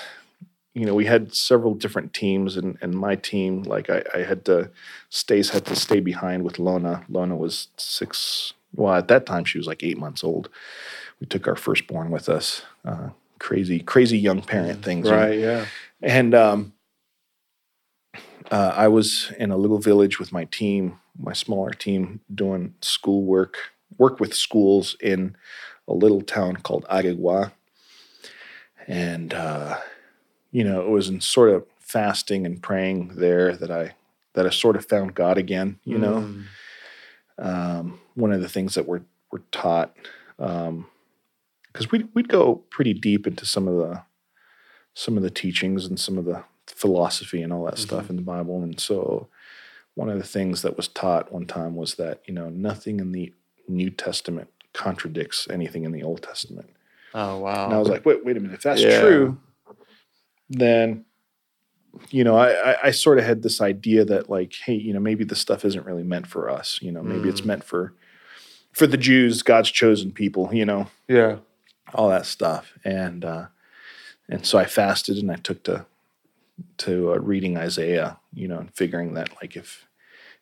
[0.74, 4.44] you know, we had several different teams, and and my team, like I, I had
[4.46, 4.70] to,
[5.10, 7.04] Stace had to stay behind with Lona.
[7.08, 8.52] Lona was six.
[8.74, 10.48] Well, at that time she was like eight months old.
[11.20, 12.62] We took our firstborn with us.
[12.84, 15.06] Uh, crazy, crazy young parent things.
[15.06, 15.18] you know?
[15.18, 15.38] Right.
[15.38, 15.66] Yeah.
[16.02, 16.72] And um,
[18.50, 23.22] uh, I was in a little village with my team, my smaller team, doing school
[23.24, 23.56] work,
[23.98, 25.36] work with schools in
[25.88, 27.52] a little town called Aregua.
[28.86, 29.78] And, uh,
[30.52, 33.94] you know, it was in sort of fasting and praying there that I
[34.34, 35.78] that I sort of found God again.
[35.84, 36.44] You know, Mm.
[37.38, 39.94] um, one of the things that we're we're taught
[40.36, 44.02] because we'd we'd go pretty deep into some of the
[44.94, 48.22] some of the teachings and some of the philosophy and all that stuff in the
[48.22, 49.28] Bible, and so
[49.94, 53.12] one of the things that was taught one time was that you know nothing in
[53.12, 53.32] the
[53.68, 56.68] New Testament contradicts anything in the Old Testament.
[57.14, 57.64] Oh wow.
[57.64, 58.56] And I was like, wait, wait a minute.
[58.56, 59.00] If that's Yeah.
[59.00, 59.38] true,
[60.50, 61.04] then
[62.10, 65.00] you know, I, I, I sort of had this idea that like, hey, you know,
[65.00, 66.78] maybe this stuff isn't really meant for us.
[66.82, 67.46] You know, maybe it's Mm.
[67.46, 67.94] meant for
[68.72, 70.50] for the Jews, God's chosen people.
[70.52, 71.36] You know, yeah.
[71.94, 72.74] all that stuff.
[72.84, 73.46] And uh,
[74.28, 75.86] and so I fasted and I took to
[76.78, 78.18] to uh, reading Isaiah.
[78.32, 79.86] You know, and figuring that like if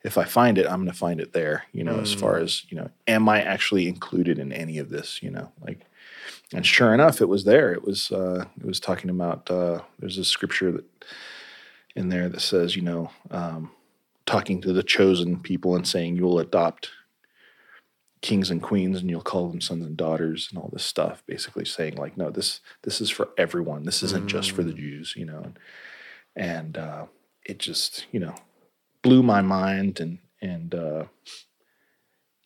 [0.03, 1.65] if I find it, I'm going to find it there.
[1.73, 5.23] You know, as far as you know, am I actually included in any of this?
[5.23, 5.81] You know, like
[6.53, 7.73] and sure enough, it was there.
[7.73, 10.85] It was uh, it was talking about uh, there's a scripture that
[11.97, 13.71] in there that says you know um,
[14.27, 16.91] talking to the chosen people and saying you will adopt
[18.21, 21.65] kings and queens and you'll call them sons and daughters and all this stuff basically
[21.65, 25.27] saying like no this this is for everyone this isn't just for the jews you
[25.27, 25.59] know and
[26.77, 27.07] uh,
[27.45, 28.35] it just you know
[29.03, 31.05] blew my mind and and uh,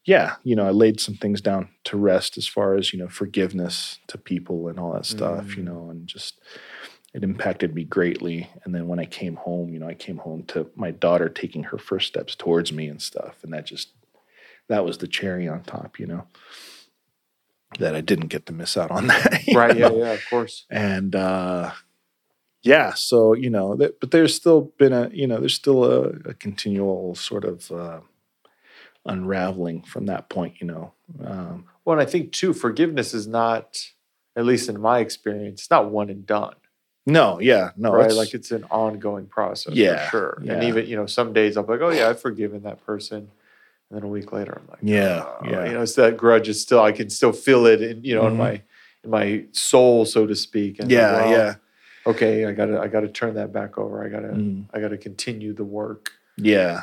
[0.04, 3.08] yeah, you know, I laid some things down to rest as far as, you know,
[3.08, 6.40] forgiveness to people and all that stuff, you know, and just
[7.12, 8.48] it impacted me greatly.
[8.64, 11.64] And then when I came home, you know, I came home to my daughter taking
[11.64, 13.36] her first steps towards me and stuff.
[13.42, 13.90] And that just,
[14.68, 16.26] that was the cherry on top, you know,
[17.78, 19.42] that I didn't get to miss out on that.
[19.52, 19.76] Right.
[19.76, 19.92] Yeah.
[19.92, 20.12] Yeah.
[20.12, 20.64] Of course.
[20.70, 21.72] and uh
[22.74, 23.66] yeah so you know
[24.00, 26.00] but there's still been a you know there's still a,
[26.32, 28.00] a continual sort of uh
[29.06, 30.92] unraveling from that point you know
[31.24, 33.66] um Well, and I think too, forgiveness is not,
[34.36, 36.56] at least in my experience, it's not one and done.
[37.06, 38.06] no yeah no right?
[38.10, 39.72] it's, Like it's an ongoing process.
[39.74, 40.32] Yeah, For sure.
[40.50, 43.18] And even, you know, some days I'll be like, oh, yeah, I've forgiven that person.
[43.88, 45.64] And then a week later, I'm like, Yeah, "Oh," yeah.
[45.66, 48.26] You know, it's that grudge is still, I can still feel it in, you know,
[48.26, 48.44] in Mhm.
[48.44, 48.52] my,
[49.04, 50.78] in my soul, so to speak.
[50.80, 51.54] And yeah like, well, yeah
[52.08, 52.46] Okay.
[52.46, 54.04] I gotta, I gotta turn that back over.
[54.04, 54.64] I gotta, Mhm.
[54.74, 56.10] I gotta continue the work.
[56.36, 56.82] yeah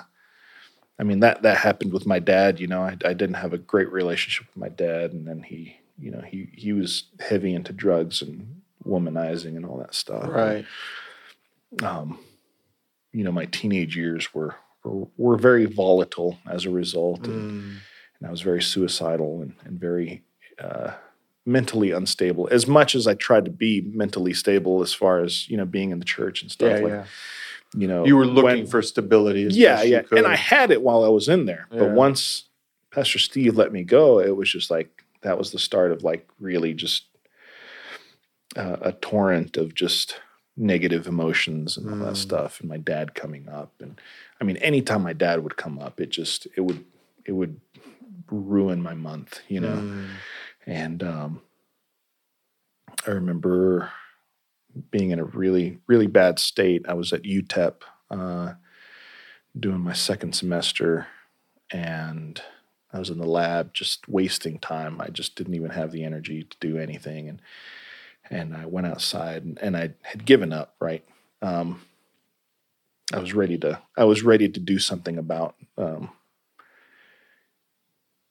[1.00, 3.58] i mean that that happened with my dad you know I, I didn't have a
[3.58, 7.74] great relationship with my dad and then he you know he he was heavy into
[7.74, 10.66] drugs and womanizing and all that stuff Right.
[11.84, 12.20] um,
[13.12, 17.78] you know, my teenage years were, were were very volatile as a result, and, Mm.
[18.20, 20.22] and I was very suicidal and, and very
[20.60, 20.92] uh,
[21.46, 22.48] mentally unstable.
[22.52, 25.92] As much as I tried to be mentally stable, as far as you know, being
[25.92, 26.84] in the church and stuff, Yeah.
[26.84, 27.06] like yeah.
[27.76, 29.46] you know, You were looking when- for stability.
[29.46, 31.80] As yeah, yeah, and I had it while I was in there, Yeah.
[31.80, 32.46] but once
[32.92, 36.28] Pastor Steve let me go, it was just like that was the start of like
[36.40, 37.04] really just
[38.56, 40.20] uh, a torrent of just
[40.58, 42.18] negative emotions and all that Mm.
[42.18, 44.00] stuff and my dad coming up and
[44.40, 46.86] i mean anytime my dad would come up it just it would
[47.26, 47.60] it would
[48.32, 50.06] ruin my month you know Mm.
[50.66, 51.42] And um
[53.08, 53.92] i remember
[54.92, 58.54] being in a really really bad state i was at utep uh
[59.58, 61.08] doing my second semester
[61.72, 62.42] and
[62.94, 66.44] i was in the lab just wasting time i just didn't even have the energy
[66.44, 67.42] to do anything and
[68.30, 71.04] and I went outside and, and I had given up, right?
[71.42, 71.82] Um,
[73.14, 76.10] I was ready to I was ready to do something about um,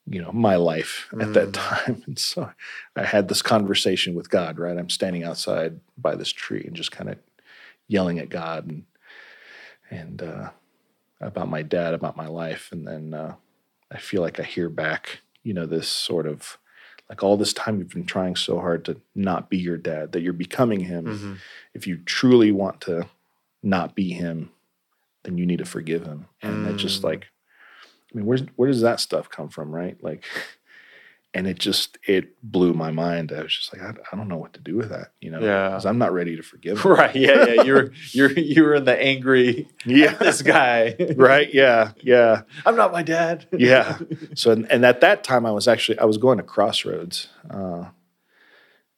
[0.06, 1.52] you know my life at that Mm.
[1.52, 2.02] time.
[2.06, 2.50] And so
[2.96, 4.76] I had this conversation with God, right?
[4.76, 7.18] I'm standing outside by this tree and just kind of
[7.88, 8.84] yelling at God and
[9.90, 10.50] and uh,
[11.20, 13.34] about my dad, about my life, and then uh,
[13.90, 16.58] I feel like I hear back, you know, this sort of
[17.08, 20.22] like all this time you've been trying so hard to not be your dad, that
[20.22, 21.04] you're becoming him.
[21.06, 21.36] Mhm.
[21.74, 23.08] If you truly want to
[23.62, 24.50] not be him,
[25.22, 26.26] then you need to forgive him.
[26.42, 27.04] And it just Mm.
[27.04, 27.26] like,
[28.14, 29.96] I mean, where's where does that stuff come from, right?
[30.02, 30.24] Like,
[31.36, 33.32] and it just it blew my mind.
[33.32, 35.40] I was just like, I, I don't know what to do with that, you know?
[35.40, 35.70] Yeah.
[35.70, 36.92] because I'm not ready to forgive him.
[36.92, 37.14] Right.
[37.16, 37.46] Yeah.
[37.48, 37.62] Yeah.
[37.64, 39.68] You're you're you're in the angry.
[39.84, 40.94] Yeah, This guy.
[41.16, 41.52] right.
[41.52, 42.42] Yeah, yeah.
[42.64, 43.46] I'm not my dad.
[43.52, 43.98] Yeah.
[44.34, 47.28] So, and, and at that time, I was actually I was going to Crossroads.
[47.50, 47.86] Uh,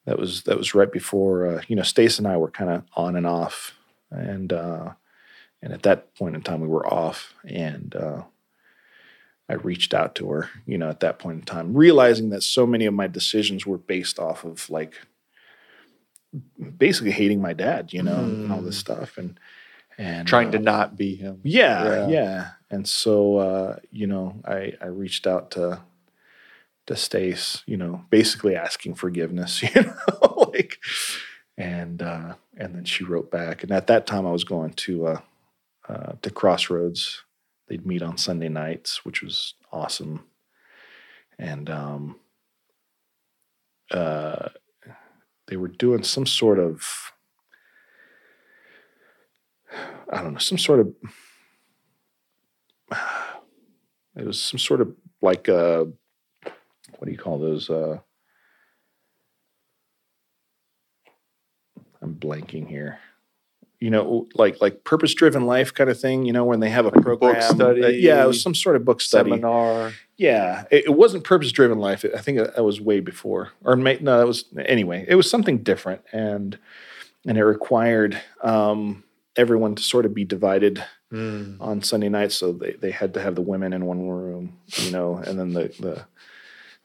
[0.05, 2.83] that was that was right before uh, you know Stace and I were kind of
[2.95, 3.73] on and off,
[4.11, 4.93] and uh,
[5.61, 8.21] and at that point in time we were off, and uh,
[9.49, 12.65] I reached out to her, you know, at that point in time, realizing that so
[12.67, 14.95] many of my decisions were based off of like
[16.77, 19.39] basically hating my dad, you know, and all this stuff, and
[19.97, 21.39] and Trying to uh, not be him.
[21.43, 22.07] yeah, Yeah.
[22.07, 22.49] yeah.
[22.69, 25.79] And so uh, you know, I I reached out to
[26.87, 30.79] to Stace, you know, basically asking forgiveness, you know, like
[31.57, 33.63] and uh and then she wrote back.
[33.63, 35.21] And at that time I was going to uh
[35.89, 37.23] uh to Crossroads.
[37.67, 40.23] They'd meet on Sunday nights, which was awesome.
[41.37, 42.15] And um
[43.91, 44.49] uh
[45.47, 46.83] they were doing some sort of
[50.11, 50.93] I don't know, some sort of
[54.15, 55.85] it was some sort of like uh
[56.97, 57.99] what do you call those uh
[62.01, 62.99] I'm blanking here.
[63.79, 66.87] You know, like like purpose driven life kind of thing, you know, when they have
[66.87, 67.33] a program.
[67.35, 69.29] book study, Uh, yeah, it was some sort of book study.
[69.29, 69.93] Seminar.
[70.17, 72.03] Yeah, it, it wasn't purpose driven life.
[72.03, 75.05] I think that was way before, or may, no, that was anyway.
[75.07, 76.57] It was something different, and
[77.27, 79.03] and it required um,
[79.35, 81.55] everyone to sort of be divided Mm.
[81.61, 82.35] on Sunday nights.
[82.35, 85.53] So they, they had to have the women in one room, you know, and then
[85.53, 86.05] the the,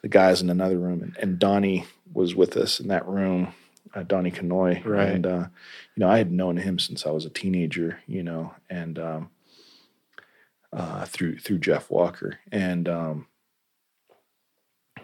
[0.02, 1.02] the guys in another room.
[1.02, 3.52] And, and Donnie was with us in that room,
[3.94, 5.08] uh, Donnie Canoy, Right.
[5.08, 5.46] And uh,
[5.94, 9.30] you know, I had known him since I was a teenager, you know, and um,
[10.72, 13.26] uh, through through Jeff Walker, and um,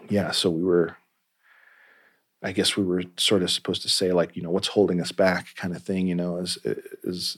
[0.09, 0.97] yeah, so we were.
[2.41, 5.11] I guess we were sort of supposed to say like, you know, what's holding us
[5.11, 6.57] back, kind of thing, you know, as
[7.03, 7.37] is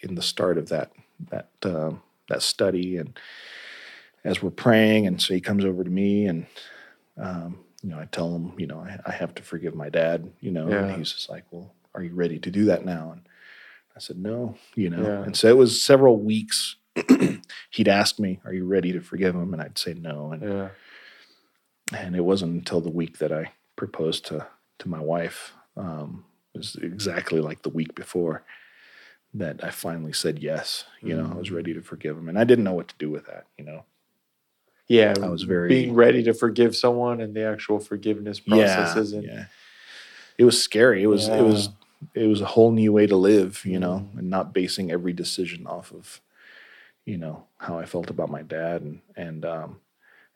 [0.00, 0.92] in the start of that
[1.30, 1.92] that uh,
[2.28, 3.18] that study, and
[4.24, 6.46] as we're praying, and so he comes over to me, and
[7.20, 10.30] um, you know, I tell him, you know, I, I have to forgive my dad,
[10.40, 10.84] you know, Yeah.
[10.84, 13.12] and he's just like, well, are you ready to do that now?
[13.12, 13.22] And
[13.96, 15.22] I said, no, you know, Yeah.
[15.24, 16.76] and so it was several weeks.
[17.70, 20.68] He'd ask me, "Are you ready to forgive him?" And I'd say no, and Yeah.
[21.92, 24.46] and it wasn't until the week that I proposed to
[24.80, 25.52] to my wife.
[25.76, 26.24] Um,
[26.54, 28.42] it was exactly like the week before
[29.34, 30.84] that I finally said yes.
[31.02, 33.10] You know, I was ready to forgive him, and I didn't know what to do
[33.10, 33.46] with that.
[33.56, 33.84] You know,
[34.88, 35.14] Yeah.
[35.22, 39.24] I was very- being ready to forgive someone and the actual forgiveness process isn't.
[39.24, 39.44] yeah.
[40.38, 41.02] It was scary.
[41.02, 41.68] It was it was
[42.14, 43.62] it was a whole new way to live.
[43.64, 44.18] You know, Mm-hmm.
[44.20, 46.20] and not basing every decision off of
[47.04, 49.80] you know how I felt about my dad and and um,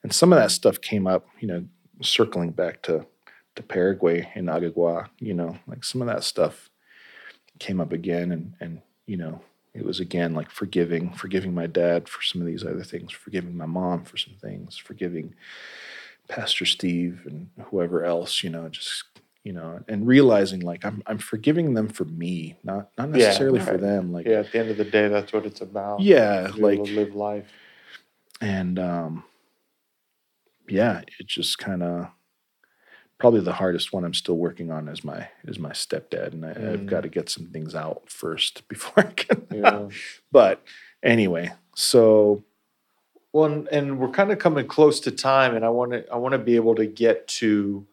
[0.02, 1.26] and some of that stuff came up.
[1.40, 1.64] You know,
[2.00, 3.06] circling back to
[3.54, 5.08] to Paraguay and Aregua.
[5.20, 6.68] You know, like some of that stuff
[7.60, 9.40] came up again, and and you know.
[9.74, 13.56] It was again like forgiving, forgiving my dad for some of these other things, forgiving
[13.56, 15.34] my mom for some things, forgiving
[16.28, 19.04] Pastor Steve and whoever else, you know, just
[19.44, 23.60] you know, and realizing like I'm I'm forgiving them for me, not not Yeah, necessarily
[23.60, 23.80] for right.
[23.80, 24.12] them.
[24.12, 24.40] Like Yeah.
[24.40, 26.00] At the end of the day, that's what it's about.
[26.00, 27.50] yeah, like live life.
[28.40, 29.24] and um
[30.68, 32.08] yeah, it just kind of
[33.22, 36.50] probably the hardest one I'm still working on is my is my stepdad, and I,
[36.50, 36.86] I've Mm.
[36.86, 39.46] got to get some things out first before I can.
[39.50, 39.88] Yeah.
[40.32, 40.62] but
[41.02, 42.44] anyway, so
[43.32, 46.32] Well, and, we're kind of coming close to time, and I want to I want
[46.32, 47.86] to be able to get to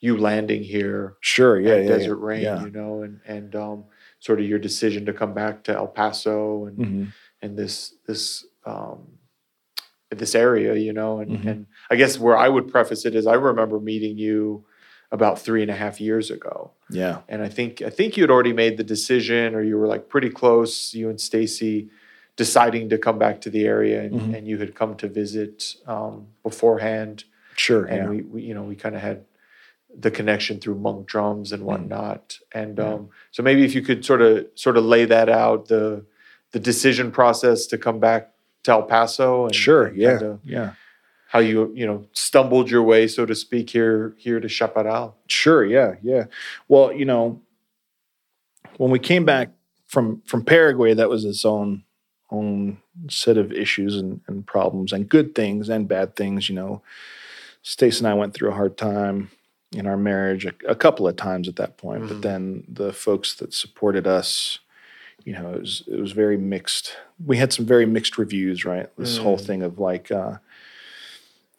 [0.00, 2.62] you landing here sure, yeah, yeah, Desert yeah, Rain, yeah.
[2.62, 3.84] you know, and and um,
[4.20, 7.06] sort of your decision to come back to El Paso and Mhm.
[7.42, 9.15] and this this um,
[10.14, 11.46] this area, you know, and Mhm.
[11.46, 14.64] and I guess where I would preface it is I remember meeting you
[15.10, 18.30] about three and a half years ago, yeah, and I think I think you had
[18.30, 20.94] already made the decision, or you were like pretty close.
[20.94, 21.88] You and Stacy
[22.36, 24.36] deciding to come back to the area, and, Mhm.
[24.36, 27.24] and you had come to visit um, beforehand,
[27.56, 28.08] sure, and yeah.
[28.10, 29.24] we, we you know we kind of had
[29.98, 32.38] the connection through monk drums and whatnot.
[32.52, 32.88] And Mm-hmm.
[32.88, 32.94] Yeah.
[32.96, 36.04] um, so maybe if you could sort of sort of lay that out the
[36.52, 38.32] the decision process to come back
[38.66, 40.72] to El Paso, and sure, and yeah, kinda yeah.
[41.28, 45.16] how you you know stumbled your way, so to speak, here here to Chaparral.
[45.28, 46.24] Sure, yeah, yeah.
[46.68, 47.40] Well, you know,
[48.76, 49.50] when we came back
[49.86, 51.82] from from Paraguay, that was its own
[52.30, 56.48] own set of issues and, and problems and good things and bad things.
[56.48, 56.82] You know,
[57.62, 59.30] Stace and I went through a hard time
[59.72, 62.08] in our marriage a, a couple of times at that point, Mhm.
[62.08, 64.58] but then the folks that supported us,
[65.24, 66.96] you know, it was it was very mixed.
[67.24, 68.88] We had some very mixed reviews, right?
[68.96, 69.46] This whole Mm.
[69.46, 70.38] thing of like, uh,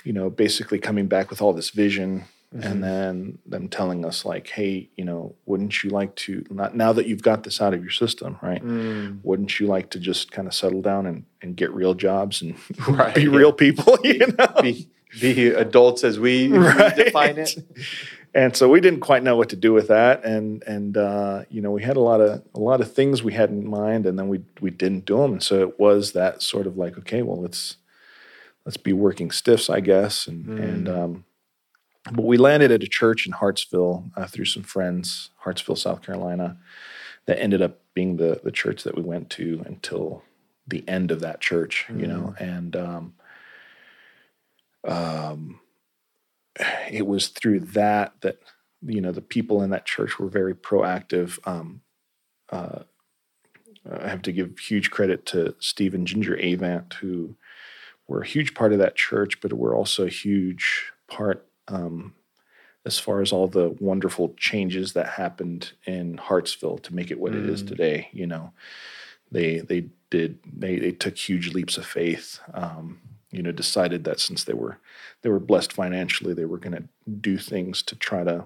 [0.04, 2.64] you know, basically coming back with all this vision Mhm.
[2.64, 6.94] and then them telling us like hey you know wouldn't you like to not now
[6.94, 9.20] that you've got this out of your system right Mm.
[9.22, 12.56] wouldn't you like to just kind of settle down and, and get real jobs and
[12.88, 13.36] Right, be yeah.
[13.36, 14.88] real people you know be
[15.20, 16.58] be adults as we, we
[16.96, 17.58] define it.
[18.38, 20.24] And so we didn't quite know what to do with that.
[20.24, 23.34] And and uh, you know we had a lot of a lot of things we
[23.34, 26.44] had in mind and then we we didn't do them and so it was that
[26.44, 27.78] sort of like okay well let's
[28.64, 30.28] let's be working stiffs i guess.
[30.28, 30.64] And Mm.
[30.64, 31.26] and um,
[32.14, 36.58] but we landed at a church in hartsville uh, through some friends hartsville south carolina
[37.26, 40.24] that ended up being the the church that we went to until
[40.68, 42.36] the end of that church you know.
[42.40, 43.14] And um,
[44.84, 45.60] um,
[46.92, 48.40] it was through that that
[48.86, 51.40] you know the people in that church were very proactive.
[51.48, 51.82] Um,
[52.50, 52.80] uh,
[53.90, 57.36] I have to give huge credit to Steve and Ginger Avant, who
[58.08, 62.16] were a huge part of that church, but were also a huge part um,
[62.86, 67.36] as far as all the wonderful changes that happened in Hartsville to make it what
[67.36, 67.68] it is Mm.
[67.68, 68.10] today.
[68.14, 68.54] You know,
[69.32, 72.40] they they did they they took huge leaps of faith.
[72.54, 73.00] Um,
[73.32, 74.80] you know, decided that since they were
[75.22, 76.84] they were blessed financially, they were going to
[77.22, 78.46] do things to try to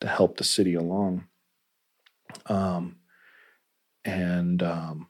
[0.00, 1.24] to help the city along.
[2.46, 2.96] Um,
[4.04, 5.08] and um,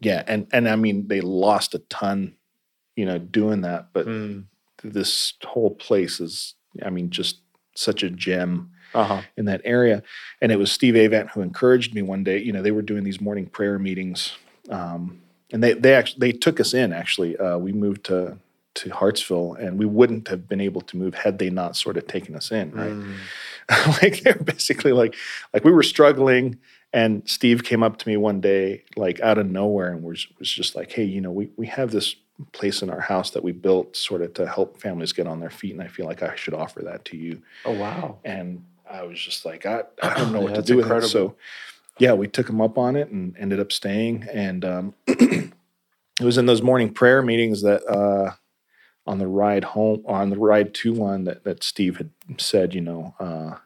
[0.00, 2.34] yeah, and and I mean they lost a ton,
[2.96, 4.44] you know, doing that, but Mm.
[4.82, 6.54] this whole place is,
[6.84, 7.40] I mean, just
[7.74, 9.22] such a gem Uh-huh.
[9.36, 10.02] in that area.
[10.40, 12.38] And it was Steve Avant who encouraged me one day.
[12.38, 14.36] You know, they were doing these morning prayer meetings,
[14.68, 15.20] um,
[15.54, 16.92] and they they actually they took us in.
[16.92, 18.36] Actually, uh, we moved to
[18.74, 22.06] to Hartsville, and we wouldn't have been able to move had they not sort of
[22.08, 22.72] taken us in.
[22.72, 23.16] Right, Mm.
[24.02, 25.14] like they were basically like
[25.54, 26.58] like we were struggling.
[26.92, 30.50] And Steve came up to me one day, like out of nowhere, and was was
[30.52, 32.14] just like, "Hey, you know, we we have this
[32.52, 35.50] place in our house that we built sort of to help families get on their
[35.50, 38.18] feet, and I feel like I should offer that to you." Oh wow.
[38.24, 41.06] and I was just like, I, I don't know Yeah, what to do with incredible.
[41.06, 41.10] it.
[41.10, 41.34] So,
[41.98, 44.24] yeah, we took him up on it and ended up staying.
[44.32, 45.52] And um, it
[46.22, 48.32] was in those morning prayer meetings that uh,
[49.06, 52.80] on the ride home, on the ride to one, that that Steve had said, you
[52.80, 53.56] know, uh,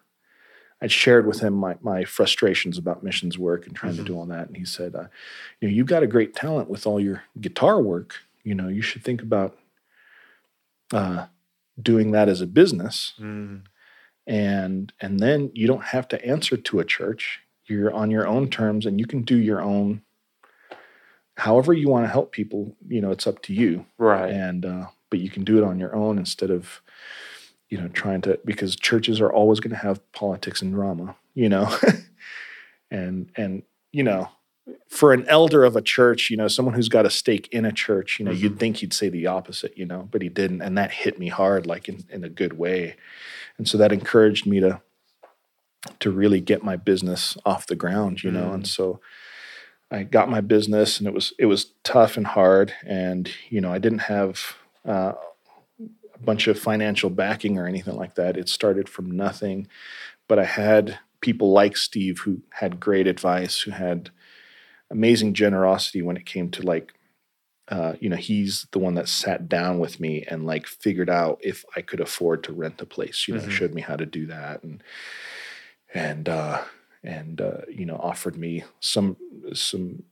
[0.80, 3.98] I shared with him my my frustrations about missions work and trying Mhm.
[3.98, 5.08] to do all that, and he said, uh,
[5.60, 8.16] you know, you've got a great talent with all your guitar work.
[8.44, 9.58] You know, you should think about
[10.92, 11.26] uh,
[11.80, 13.62] doing that as a business Mm.
[14.26, 18.48] and and then you don't have to answer to a church you're on your own
[18.48, 20.02] terms and you can do your own
[21.36, 23.86] however you want to help people you know it's up to you.
[23.98, 24.30] Right.
[24.30, 26.82] and uh, but you can do it on your own instead of
[27.68, 31.48] you know trying to because churches are always going to have politics and drama you
[31.48, 31.74] know?
[32.90, 34.30] And and you know
[34.88, 37.72] for an elder of a church you know someone who's got a stake in a
[37.72, 40.76] church you know you'd think he'd say the opposite you know but he didn't and
[40.78, 42.96] that hit me hard like in, in a good way.
[43.58, 44.80] And so that encouraged me to
[46.00, 48.54] to really get my business off the ground you know Mm.
[48.54, 49.00] and so
[49.90, 53.72] I got my business, and it was it was tough and hard, and you know
[53.72, 55.14] I didn't have uh,
[56.14, 58.36] a bunch of financial backing or anything like that.
[58.36, 59.66] It started from nothing,
[60.28, 64.10] but I had people like Steve who had great advice, who had
[64.90, 66.92] amazing generosity when it came to like.
[67.68, 71.38] Uh, you know, he's the one that sat down with me and like figured out
[71.42, 73.26] if I could afford to rent a place.
[73.28, 73.50] You know, Mhm.
[73.50, 74.82] showed me how to do that, and
[75.94, 76.62] and uh,
[77.02, 79.16] and uh, you know offered me some
[79.52, 80.02] some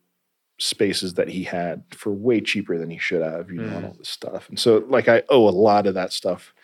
[0.58, 3.88] spaces that he had for way cheaper than he should have you know and Mm.
[3.88, 4.48] all this stuff.
[4.48, 6.54] And so like i owe a lot of that stuff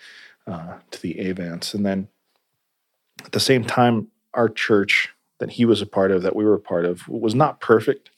[0.47, 1.75] uh, to the avants.
[1.75, 2.09] And then
[3.25, 5.11] at the same time our church
[5.41, 8.11] that he was a part of that we were a part of was not perfect.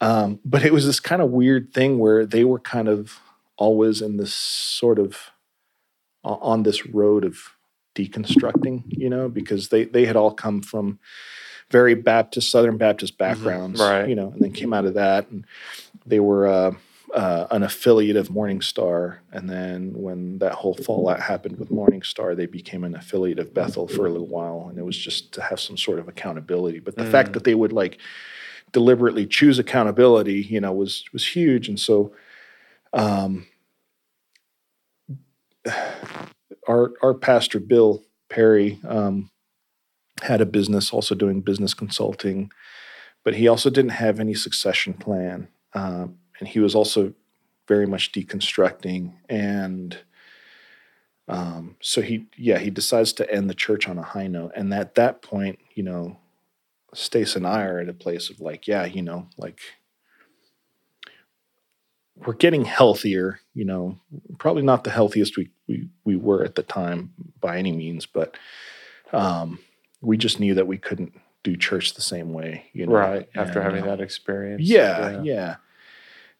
[0.00, 3.20] Um, but it was this kind of weird thing where they were kind of
[3.58, 5.30] always in this sort of
[6.24, 7.38] on this road of
[7.94, 10.98] deconstructing you know because they they had all come from
[11.70, 14.08] very baptist southern baptist backgrounds right.
[14.08, 15.44] you know and then came out of that and
[16.06, 16.72] they were uh,
[17.14, 22.02] uh, an affiliate of morning star and then when that whole fallout happened with morning
[22.02, 25.32] star they became an affiliate of bethel for a little while and it was just
[25.32, 27.32] to have some sort of accountability but the fact Mm.
[27.34, 27.98] that they would like
[28.72, 32.12] deliberately choose accountability you know was was huge and so
[32.92, 33.44] um
[36.70, 39.30] our our pastor Bill Perry um,
[40.22, 42.52] had a business, also doing business consulting,
[43.24, 47.12] but he also didn't have any succession plan, um, and he was also
[47.66, 49.98] very much deconstructing, and
[51.28, 54.72] um, so he yeah he decides to end the church on a high note, and
[54.72, 56.18] at that point, you know,
[56.94, 59.58] Stace and I are at a place of like yeah you know like
[62.26, 63.98] we're getting healthier, you know,
[64.38, 68.36] probably not the healthiest we, we, we were at the time by any means, but
[69.12, 69.60] um,
[70.00, 71.12] we just knew that we couldn't
[71.44, 72.92] do church the same way, you know.
[72.92, 73.28] right.
[73.36, 74.62] After and, having uh, that experience.
[74.62, 75.56] Yeah, yeah.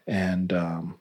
[0.07, 0.99] And um,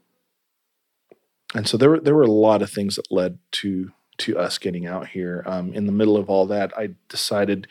[1.56, 4.60] and so there were there were a lot of things that led to to us
[4.60, 5.44] getting out here.
[5.48, 7.68] Um, in the middle of all that, I decided,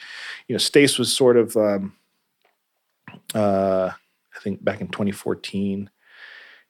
[0.48, 1.94] you know, Stace was sort of, um,
[3.34, 3.90] uh,
[4.34, 5.90] I think back in 2014,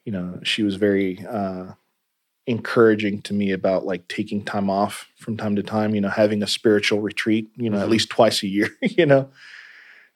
[0.04, 1.72] you know, she was very uh,
[2.48, 6.42] encouraging to me about like taking time off from time to time, you know, having
[6.42, 7.90] a spiritual retreat, you know, at Mhm.
[7.90, 9.30] least twice a year, you know.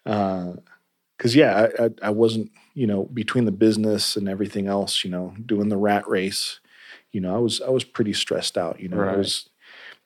[0.05, 5.11] Because, yeah, I, I, I wasn't, you know, between the business and everything else, you
[5.11, 6.61] know, doing the rat race,
[7.13, 8.81] you know, I was I was pretty stressed out.
[8.81, 9.15] You know, Right.
[9.15, 9.49] it was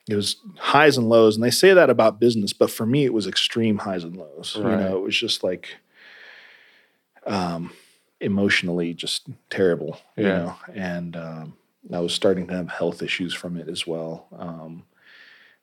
[0.09, 3.15] it was highs and lows, and they say that about business, but for me, it
[3.15, 4.57] was extreme highs and lows.
[4.57, 5.69] You know, it was just like
[7.27, 7.73] um,
[8.21, 9.99] emotionally just terrible.
[10.17, 11.55] You know, and um,
[11.93, 14.27] I was starting to have health issues from it as well.
[14.37, 14.85] Um,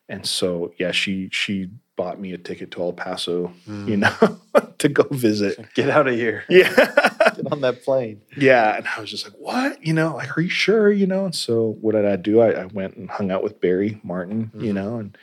[0.09, 3.87] and so, yeah, she she bought me a ticket to El Paso, Mm.
[3.87, 4.39] you know,
[4.79, 5.59] to go visit.
[5.75, 6.43] Get out of here.
[6.49, 6.69] Yeah.
[7.35, 8.21] Get on that plane.
[8.37, 9.83] Yeah, and I was just like, "What?
[9.83, 10.91] You know, like, are you sure?
[10.91, 12.41] You know?" And so, what did I do?
[12.41, 14.75] I, I went and hung out with Barry Martin, you Mhm.
[14.75, 15.17] know, and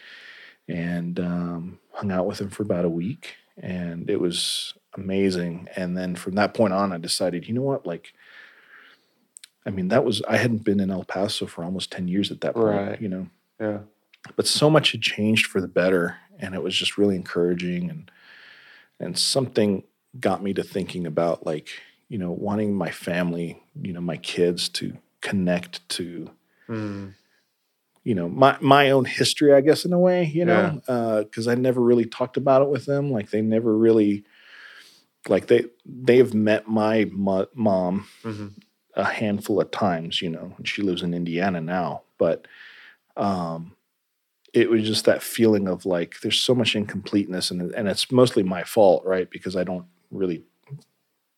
[0.69, 5.69] and um, hung out with him for about a week, and it was amazing.
[5.77, 8.13] And then from that point on, I decided, you know what, like,
[9.67, 12.41] I mean, that was I hadn't been in El Paso for almost ten years at
[12.41, 13.01] that point, Right.
[13.01, 13.29] you know,
[13.61, 13.81] Yeah.
[14.37, 18.11] but so much had changed for the better, and it was just really encouraging, and
[18.99, 19.83] and something
[20.19, 21.69] got me to thinking about like
[22.09, 26.29] you know wanting my family you know my kids to connect to
[26.69, 27.15] Mm.
[28.03, 30.81] you know my my own history i guess in a way you know
[31.25, 34.25] because i never really talked about it with them like they never really
[35.29, 38.53] like they they have met my mo- mom Mhm.
[38.95, 42.03] A handful of times, you know, and she lives in Indiana now.
[42.19, 42.47] But
[43.17, 43.77] um,
[44.53, 48.43] it was just that feeling of like there's so much incompleteness, and and it's mostly
[48.43, 49.31] my fault, right?
[49.31, 50.43] Because I don't really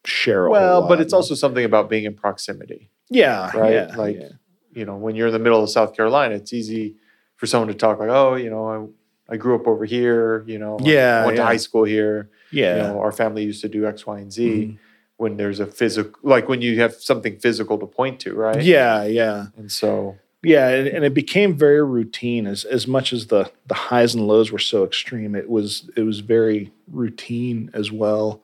[0.05, 0.49] share.
[0.49, 2.91] Well, but it's also something about being in proximity.
[3.11, 3.73] yeah, right?
[3.75, 4.29] yeah, Like, yeah.
[4.75, 6.97] You know, when you're in the middle of South Carolina, it's easy
[7.37, 8.95] for someone to talk like, "Oh, you know,
[9.29, 10.45] I, I grew up over here.
[10.47, 12.31] You know, Yeah, I went to high school here.
[12.51, 12.77] yeah.
[12.77, 14.79] You know, our family used to do X, Y, and Z." Mhm.
[15.17, 18.63] When there's a physical, like when you have something physical to point to, right?
[18.63, 19.47] yeah, yeah.
[19.57, 22.47] And so, Yeah, and, and it became very routine.
[22.47, 26.03] As as much as the the highs and lows were so extreme, it was it
[26.03, 28.43] was very routine as well.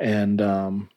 [0.00, 0.88] And um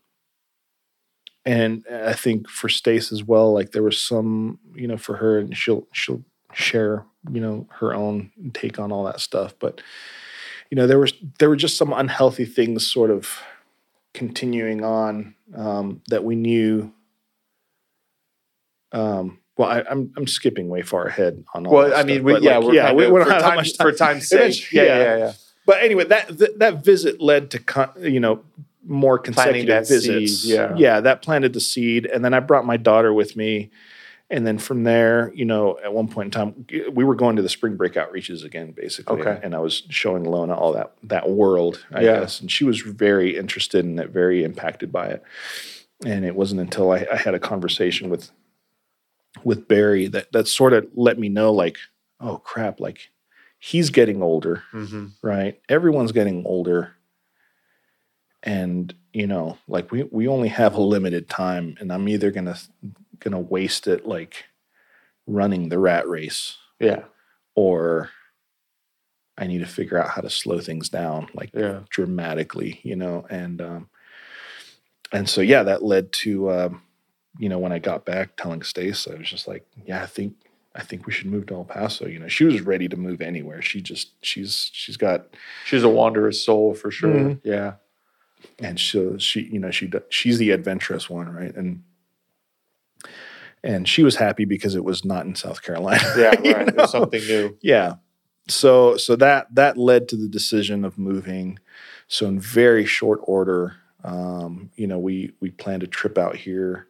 [1.46, 5.40] and I think for Stace as well, like there was some, you know, for her
[5.40, 6.24] and she'll she'll
[6.54, 9.56] share, you know, her own take on all that stuff.
[9.60, 9.82] But
[10.70, 13.40] you know, there was there were just some unhealthy things sort of
[14.14, 16.92] continuing on um, that we knew
[18.92, 21.74] um, well, I, I'm I'm skipping way far ahead on all.
[21.74, 23.42] well, I stuff, mean, we, yeah, like, we're yeah, we, of- we don't for have
[23.42, 24.40] time- much time for time's sake.
[24.40, 25.34] Eventually- Yeah, yeah, yeah.
[25.66, 28.44] But anyway, that that, that visit led to con- you know
[28.84, 30.42] more consecutive visits.
[30.42, 30.74] seed, yeah.
[30.76, 33.70] yeah, that planted the seed, and then I brought my daughter with me,
[34.32, 37.42] and then from there, you know, at one point in time, we were going to
[37.42, 39.40] the spring break outreaches again, basically, Okay.
[39.44, 42.20] and I was showing Lona all that that world, I Yeah.
[42.22, 45.24] guess, and she was very interested in it, very impacted by it,
[46.06, 48.32] and it wasn't until I, I had a conversation with
[49.44, 51.78] with Barry that that sort of let me know, like,
[52.20, 53.10] oh crap, like
[53.60, 55.62] he's getting older hmm right?
[55.70, 56.96] Everyone's getting older.
[58.44, 62.58] And, you know, like we, we only have a limited time and I'm either gonna
[63.22, 64.46] gonna waste it like
[65.28, 67.04] running the rat race Yeah,
[67.56, 68.10] or
[69.38, 71.82] I need to figure out how to slow things down like yeah.
[71.90, 73.90] dramatically, you know, and um
[75.12, 76.82] and so yeah, that led to um,
[77.38, 80.36] you know, when I got back telling Stace, I was just like, Yeah, I think
[80.76, 82.08] I think we should move to El Paso.
[82.08, 83.62] You know, she was ready to move anywhere.
[83.62, 85.28] She just she's she's got
[85.66, 87.10] She's a wanderer's soul for sure.
[87.12, 87.42] Mhm.
[87.44, 87.74] Yeah,
[88.60, 91.84] and so she you know she she's the adventurous one right and
[93.64, 96.76] and she was happy because it was not in south carolina yeah, right.
[96.76, 96.86] know?
[96.86, 97.58] Something new.
[97.62, 97.96] yeah
[98.48, 101.60] so so that that led to the decision of moving
[102.08, 106.88] so in very short order um, you know we we planned a trip out here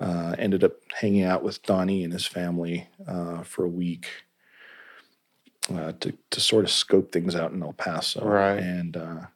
[0.00, 4.06] uh, ended up hanging out with donnie and his family uh, for a week
[5.72, 8.58] uh, to to sort of scope things out in el paso Right.
[8.58, 9.26] and uh,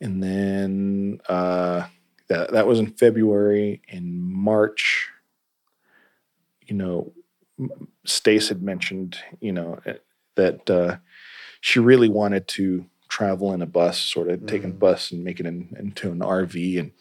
[0.00, 1.86] and then uh,
[2.28, 5.08] that that was in february in march
[6.70, 7.12] you know
[8.06, 9.94] stace had mentioned you know eh,
[10.36, 10.96] that uh,
[11.60, 14.78] she really wanted to travel in a bus, sort of a Mhm.
[14.78, 16.78] bus and make it in, into an RV.
[16.78, 16.92] And,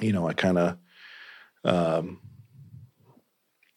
[0.00, 0.78] you know, I kind of,
[1.64, 2.18] um,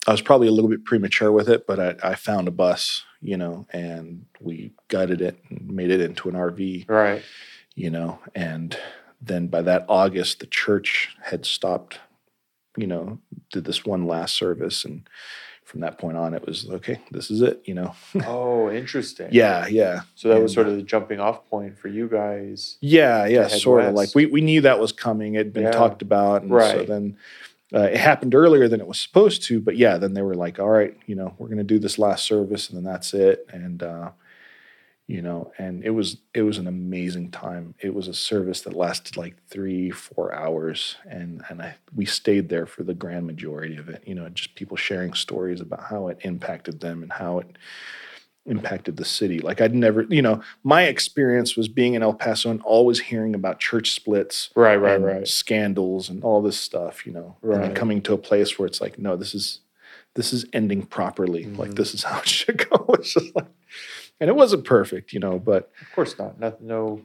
[0.06, 3.04] I was probably a little bit premature with it, but I, I found a bus,
[3.20, 7.22] you know, and we gutted it and made it into an RV, Right.
[7.76, 8.76] you know, and
[9.20, 12.00] then by that August, the church had stopped,
[12.76, 13.18] you know,
[13.52, 15.08] did this one last service and
[15.64, 17.00] from that point on, it was okay.
[17.12, 17.62] This is it.
[17.64, 17.94] You know.
[18.26, 19.28] Oh, interesting.
[19.30, 20.00] yeah, yeah.
[20.16, 22.76] So that was sort of the jumping off point for you guys.
[22.80, 25.34] Yeah, yeah, sort of like we, we knew that was coming.
[25.36, 25.70] It'd been Yeah.
[25.70, 27.16] talked about, and so then
[27.72, 29.60] uh, it happened earlier than it was supposed to.
[29.60, 31.98] But yeah, then they were like, "All right, you know, we're going to do this
[32.00, 34.10] last service, and then that's it." And uh,
[35.10, 37.74] you know, and it was it was an amazing time.
[37.80, 42.48] It was a service that lasted like three, four hours, and and I we stayed
[42.48, 44.04] there for the grand majority of it.
[44.06, 47.48] You know, just people sharing stories about how it impacted them and how it
[48.46, 49.40] impacted the city.
[49.40, 53.34] Like I'd never, you know, my experience was being in El Paso and always hearing
[53.34, 55.26] about church splits, Right, right, and right.
[55.28, 57.04] scandals, and all this stuff.
[57.04, 59.58] You know, and then coming to a place where it's like, no, this is
[60.14, 61.46] this is ending properly.
[61.46, 61.76] Like Mhm.
[61.76, 62.86] this is how it should go.
[62.94, 63.46] It's just like,
[64.20, 66.38] and it wasn't perfect, you know, but Of course not.
[66.38, 67.00] No, no,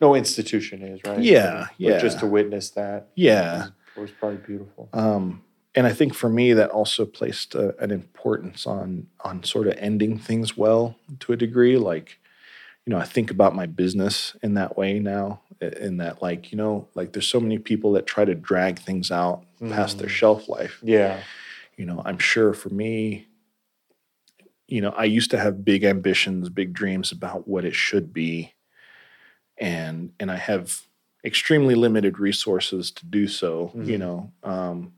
[0.00, 1.20] no institution is right.
[1.20, 1.98] Yeah, But yeah.
[1.98, 3.08] Just to witness that.
[3.14, 3.68] yeah.
[3.96, 4.88] was, was probably beautiful.
[4.92, 5.42] Um,
[5.74, 9.74] and I think for me that also placed a, an importance on on sort of
[9.78, 11.78] ending things well to a degree.
[11.78, 12.18] Like,
[12.84, 15.40] you know, I think about my business in that way now.
[15.60, 19.12] In that, like, you know, like there's so many people that try to drag things
[19.12, 20.10] out past their Mhm.
[20.10, 20.80] shelf life.
[20.82, 21.20] Yeah.
[21.76, 23.28] You know, I'm sure for me,
[24.72, 28.54] you know, I used to have big ambitions, big dreams about what it should be,
[29.58, 30.80] and and I have
[31.24, 33.72] extremely limited resources to do so.
[33.78, 33.98] You Mhm.
[33.98, 34.92] know, um,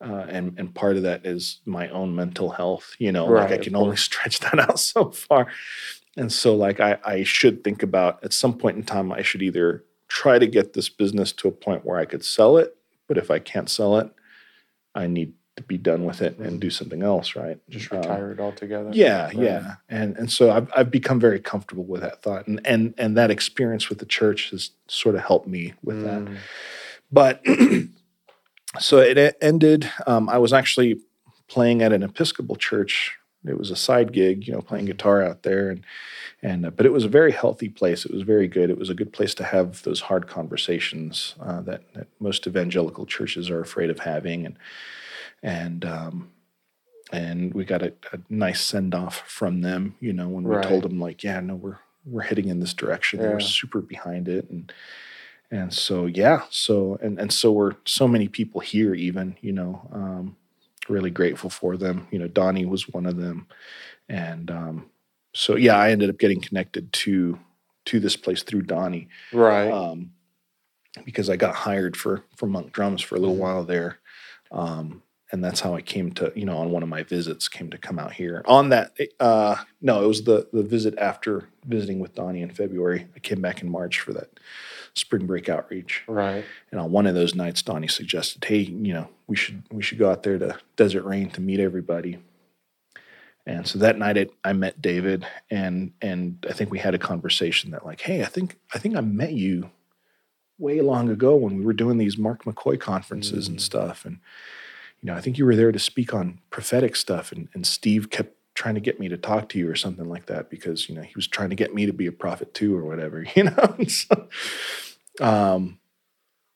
[0.00, 2.94] uh, and and part of that is my own mental health.
[2.98, 5.48] You know, Right, like I can only stretch that out so far,
[6.16, 9.42] and so like I I should think about at some point in time I should
[9.42, 12.76] either try to get this business to a point where I could sell it,
[13.08, 14.10] but if I can't sell it,
[14.94, 16.60] I need be done with it and Mhm.
[16.60, 17.58] do something else, right?
[17.68, 18.90] Just Um, retire it altogether.
[18.92, 19.36] yeah, Right.
[19.36, 23.16] yeah, and and so I've I've become very comfortable with that thought, and and and
[23.16, 26.22] that experience with the church has sort of helped me with that.
[26.24, 26.36] Mm.
[27.10, 27.42] But
[28.80, 29.90] so it ended.
[30.06, 31.00] Um, I was actually
[31.48, 33.12] playing at an Episcopal church.
[33.46, 35.84] It was a side gig, you know, playing guitar out there, and
[36.42, 38.04] and uh, but it was a very healthy place.
[38.04, 38.70] It was very good.
[38.70, 43.06] It was a good place to have those hard conversations uh, that, that most evangelical
[43.06, 44.56] churches are afraid of having, and
[45.46, 46.30] and um,
[47.12, 49.96] and we got a, a nice send off from them.
[50.00, 50.62] You know, when we Right.
[50.62, 53.20] told them like, yeah, no, we're we're heading in this direction.
[53.20, 54.72] They were super behind it, and
[55.50, 58.94] and so yeah, so and and so we're so many people here.
[58.94, 60.36] Even you know, um,
[60.88, 62.08] really grateful for them.
[62.12, 63.48] You know, Donnie was one of them,
[64.08, 64.90] and um,
[65.34, 67.38] so yeah, I ended up getting connected to
[67.86, 69.72] to this place through Donnie Right.
[69.72, 70.12] um,
[71.04, 73.40] because I got hired for for Monk Drums for a little Mhm.
[73.40, 73.98] while there,
[74.52, 75.02] um,
[75.36, 77.76] and that's how I came to you know on one of my visits came to
[77.76, 78.42] come out here.
[78.46, 83.06] On that, uh, no, it was the the visit after visiting with Donnie in February.
[83.14, 84.30] I came back in March for that
[84.94, 86.42] spring break outreach, right.
[86.70, 89.98] and on one of those nights, Donnie suggested, "Hey, you know, we should we should
[89.98, 92.18] go out there to Desert Rain to meet everybody."
[93.44, 96.98] And so that night, it, I met David, and and I think we had a
[96.98, 99.70] conversation that like, "Hey, I think I think I met you
[100.58, 103.60] way long ago when we were doing these Mark McCoy conferences and Mm.
[103.60, 104.18] stuff, and
[105.02, 108.10] you know, I think you were there to speak on prophetic stuff, and and Steve
[108.10, 110.94] kept." trying to get me to talk to you or something like that because you
[110.94, 113.44] know he was trying to get me to be a prophet too or whatever you
[113.44, 114.28] know so,
[115.20, 115.78] um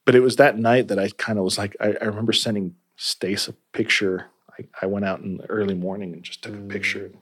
[0.06, 2.74] but it was that night that I kind of was like, I, I remember sending
[2.96, 4.28] Stace a picture.
[4.58, 6.70] I, I went out in the early morning and just took a Mm.
[6.70, 7.12] picture.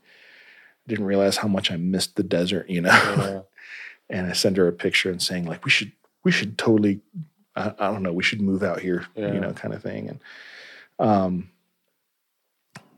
[0.87, 2.91] Didn't realize how much I missed the desert, you know.
[2.91, 3.41] Yeah.
[4.17, 5.91] and I sent her a picture and saying like, we should,
[6.23, 7.01] we should totally,
[7.57, 9.33] I, I don't know, we should move out here, Yeah.
[9.33, 10.09] you know, kind of thing.
[10.09, 10.21] And
[10.99, 11.51] um,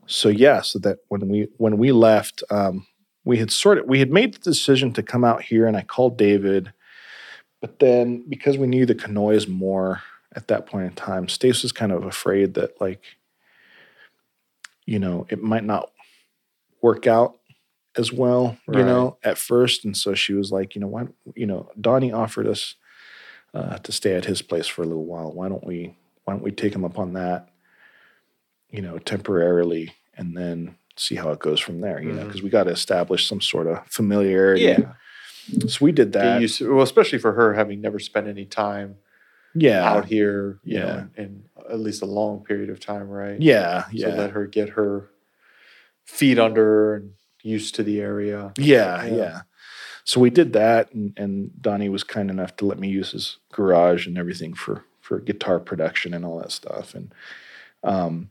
[0.05, 2.85] so yeah, so that when we when we left, um,
[3.23, 5.81] we had sort of we had made the decision to come out here, and I
[5.83, 6.73] called David.
[7.61, 10.01] But then, because we knew the Canoys more
[10.35, 13.03] at that point in time, Stace was kind of afraid that, like,
[14.87, 15.91] you know, it might not
[16.81, 17.37] work out
[17.95, 19.85] as well, you know, at first.
[19.85, 22.73] And so she was like, you know, why, you know, Donnie offered us
[23.53, 25.31] uh, to stay at his place for a little while.
[25.31, 27.49] Why don't we, why don't we take him up on that,
[28.71, 32.27] you know, temporarily, and then see how it goes from there, you know, Mhm.
[32.27, 34.63] because we got to establish some sort of familiarity.
[34.63, 34.93] Yeah.
[35.67, 36.41] So we did that.
[36.41, 38.95] used well, especially for her having never spent any time
[39.55, 39.89] yeah.
[39.89, 40.85] out here, you Yeah.
[40.85, 43.41] know, in, in at least a long period of time, right?
[43.41, 43.83] Yeah.
[43.85, 44.15] So Yeah.
[44.15, 45.09] let her get her
[46.05, 47.11] feet under her and
[47.43, 48.53] used to the area.
[48.57, 49.15] Yeah, Yeah.
[49.15, 49.41] yeah.
[50.03, 53.37] So we did that, and, and Donnie was kind enough to let me use his
[53.51, 56.93] garage and everything for for guitar production and all that stuff.
[56.95, 57.13] And
[57.83, 58.29] um,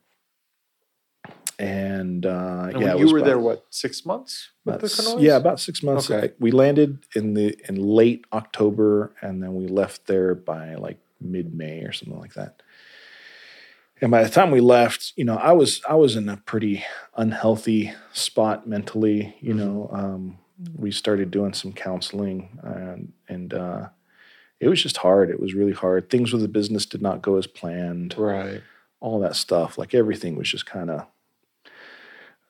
[1.60, 5.22] and uh, And yeah, you were about- there what six months with the s- Canoys?
[5.22, 6.10] Yeah, about six months.
[6.10, 6.28] Okay.
[6.28, 10.98] I- we landed in the in late October, and then we left there by like
[11.20, 12.62] mid May or something like that.
[14.00, 16.82] and by the time we left, you know, I was I was in a pretty
[17.16, 19.36] unhealthy spot mentally.
[19.40, 20.38] You know, um,
[20.76, 23.88] we started doing some counseling, and and uh,
[24.58, 25.28] it was just hard.
[25.30, 26.08] It was really hard.
[26.08, 28.14] Things with the business did not go as planned.
[28.16, 28.62] Right.
[29.00, 31.06] All that stuff, like everything, was just kind of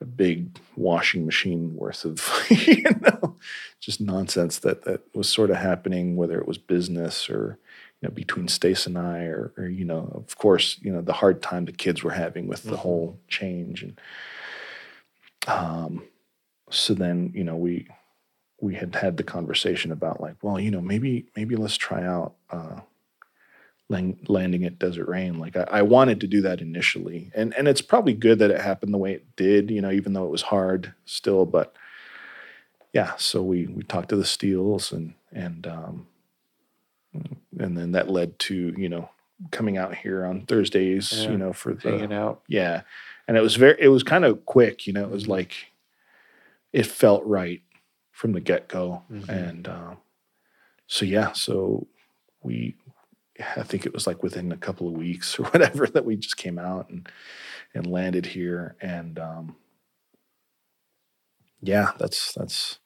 [0.00, 3.36] a big washing machine worth of you know
[3.80, 7.58] just nonsense that that was sort of happening whether it was business or
[8.00, 11.12] you know between Stace and I or, or you know of course you know the
[11.12, 12.78] hard time the kids were having with the Mhm.
[12.78, 14.00] whole change and
[15.46, 16.02] um
[16.70, 17.86] so then you know we
[18.60, 22.34] we had had the conversation about like well you know maybe maybe let's try out
[22.50, 22.80] uh
[23.90, 25.38] landing at Desert Rain.
[25.38, 28.60] Like I, I wanted to do that initially, and and it's probably good that it
[28.60, 29.70] happened the way it did.
[29.70, 31.74] You know, even though it was hard still, but
[32.92, 33.12] yeah.
[33.16, 36.06] So we we talked to the Steels, and and um,
[37.58, 39.10] and then that led to you know
[39.50, 41.12] coming out here on Thursdays.
[41.24, 42.42] Yeah, You know, for the Hanging out.
[42.48, 42.82] yeah,
[43.26, 44.86] and it was very it was kind of quick.
[44.86, 45.54] You know, it was like
[46.72, 47.62] it felt right
[48.12, 49.28] from the get go, Mhm.
[49.28, 49.96] and um,
[50.86, 51.86] so yeah, so
[52.42, 52.76] we
[53.56, 56.36] I think it was like within a couple of weeks or whatever that we just
[56.36, 57.08] came out and
[57.74, 59.56] and landed here and um
[61.62, 62.78] yeah that's that's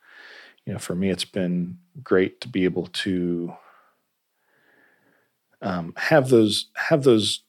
[0.66, 3.54] you know for me it's been great to be able to
[5.62, 7.42] um have those have those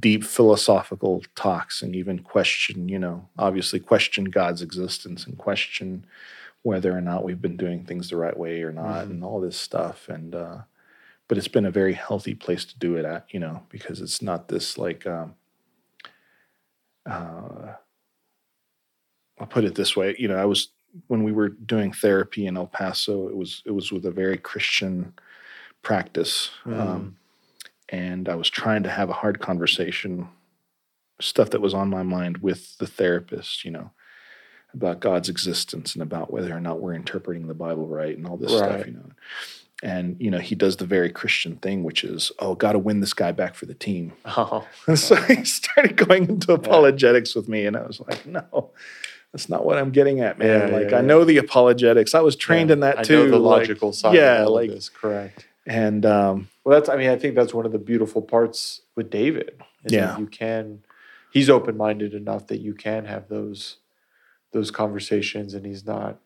[0.00, 6.04] deep philosophical talks and even question you know obviously question god's existence and question
[6.62, 9.10] whether or not we've been doing things the right way or not Mhm.
[9.10, 10.58] and all this stuff and uh
[11.28, 14.22] but it's been a very healthy place to do it at, you know, because it's
[14.22, 15.34] not this like, um,
[17.08, 17.74] uh,
[19.38, 20.68] I'll put it this way, you know, I was
[21.06, 24.38] when we were doing therapy in El Paso, it was it was with a very
[24.38, 25.12] Christian
[25.82, 27.16] practice, um,
[27.90, 30.28] and I was trying to have a hard conversation,
[31.20, 33.90] stuff that was on my mind with the therapist, you know,
[34.74, 38.38] about God's existence and about whether or not we're interpreting the Bible right and all
[38.38, 38.80] this Right.
[38.80, 39.10] stuff, you know
[39.82, 43.00] and you know he does the very christian thing which is oh got to win
[43.00, 44.66] this guy back for the team Oh.
[44.86, 48.70] and so he started going into apologetics with me and i was like no
[49.32, 51.06] that's not what i'm getting at man Yeah, like yeah, i yeah.
[51.06, 53.92] know the apologetics i was trained Yeah, in that I too know the like- logical
[53.92, 54.14] side.
[54.14, 54.88] yeah, of like- this.
[54.88, 55.46] correct.
[55.66, 56.88] and um Well, that's.
[56.88, 59.52] I mean, I think that's one of the beautiful parts with David.
[59.84, 60.18] Is Yeah.
[60.18, 60.82] you can.
[61.30, 63.76] He's open minded enough that you can have those
[64.52, 66.18] those conversations, and he's not.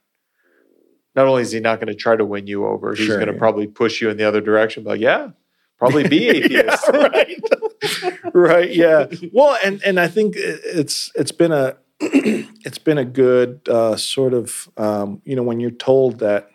[1.14, 3.28] Not only is he not going to try to win you over, he's Sure, going
[3.28, 3.38] to yeah.
[3.38, 4.82] probably push you in the other direction.
[4.84, 5.30] But yeah,
[5.78, 6.84] probably be atheist.
[6.92, 7.40] yeah, right
[8.34, 13.60] right yeah well and and i think it's it's been a it's been a good
[13.68, 16.48] uh, sort of um, you know when you're told that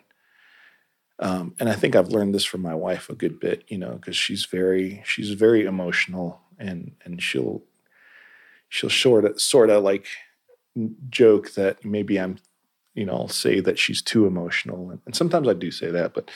[1.18, 3.92] um, and i think i've learned this from my wife a good bit you know
[3.92, 7.62] because she's very she's very emotional and and she'll
[8.70, 10.06] she'll sort of sort of like
[11.10, 12.38] joke that maybe i'm
[12.98, 16.12] you know i'll say that she's too emotional and, and sometimes i do say that
[16.14, 16.30] but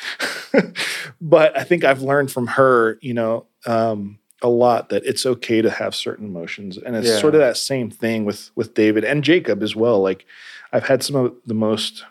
[1.20, 5.60] but i think i've learned from her you know um, a lot that it's okay
[5.62, 7.18] to have certain emotions and it's Yeah.
[7.18, 10.24] sort of that same thing with with david and jacob as well like
[10.72, 12.04] i've had some of the most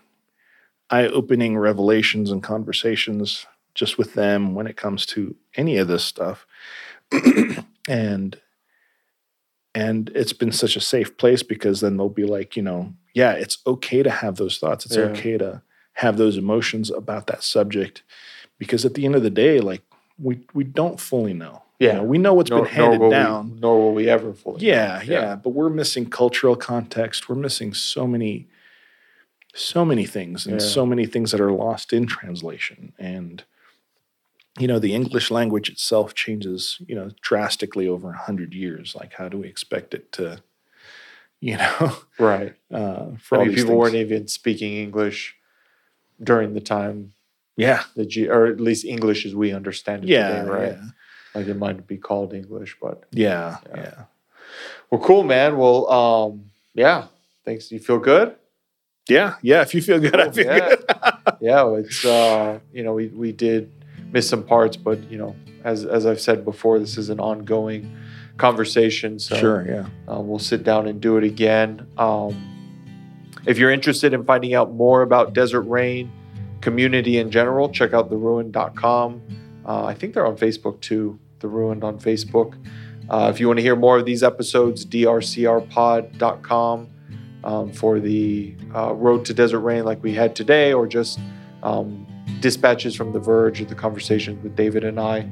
[0.90, 6.45] eye-opening revelations and conversations just with them when it comes to any of this stuff
[7.88, 8.40] and
[9.73, 13.32] and it's been such a safe place because then they'll be like you know yeah
[13.34, 15.04] it's okay to have those thoughts it's Yeah.
[15.06, 15.62] okay to
[15.94, 18.04] have those emotions about that subject
[18.58, 19.82] because at the end of the day like
[20.18, 21.94] we we don't fully know You Yeah.
[21.98, 24.66] know, we know what's Nor- been nor handed we- down nor will we ever fully.
[24.66, 25.12] yeah, Yeah.
[25.22, 27.28] yeah, but we're missing cultural context.
[27.28, 28.48] We're missing so many,
[29.54, 30.68] so many things, and Yeah.
[30.68, 32.94] so many things that are lost in translation.
[33.00, 33.44] And
[34.60, 38.94] you know, the English language itself changes, you know, drastically over a hundred years.
[38.96, 40.44] Like, how do we expect it to,
[41.41, 42.53] you know, Right.
[42.72, 45.35] uh, for I all mean, people weren't even speaking English
[46.23, 47.13] during the time
[47.57, 50.77] Yeah, that G, or at least English as we understand it yeah, today, right?
[50.77, 50.85] yeah,
[51.35, 53.81] Like it might be called English, but yeah, Yeah.
[53.81, 54.03] yeah.
[54.89, 55.57] well, cool, man.
[55.57, 57.07] Well, um, yeah.
[57.43, 57.72] Thanks.
[57.72, 58.35] You feel good?
[59.09, 59.61] Yeah, yeah.
[59.63, 60.59] If you feel good, I feel yeah.
[60.69, 60.84] good.
[61.41, 63.72] yeah, it's uh, you know we we did
[64.13, 67.89] miss some parts, but you know as as I've said before, this is an ongoing
[68.41, 69.19] conversation.
[69.19, 69.85] So sure, yeah.
[70.11, 71.85] uh, we'll sit down and do it again.
[71.97, 72.47] Um,
[73.45, 76.11] if you're interested in finding out more about Desert Rain
[76.59, 79.22] community in general, check out theruined.com.
[79.65, 81.19] Uh, I think they're on Facebook too.
[81.39, 82.55] The Ruined on Facebook.
[83.09, 86.88] Uh, if you want to hear more of these episodes, drcrpod.com
[87.43, 91.19] um, for the uh, Road to Desert Rain, like we had today, or just
[91.63, 92.05] um,
[92.39, 95.27] dispatches from The Verge, or the conversations with David and I.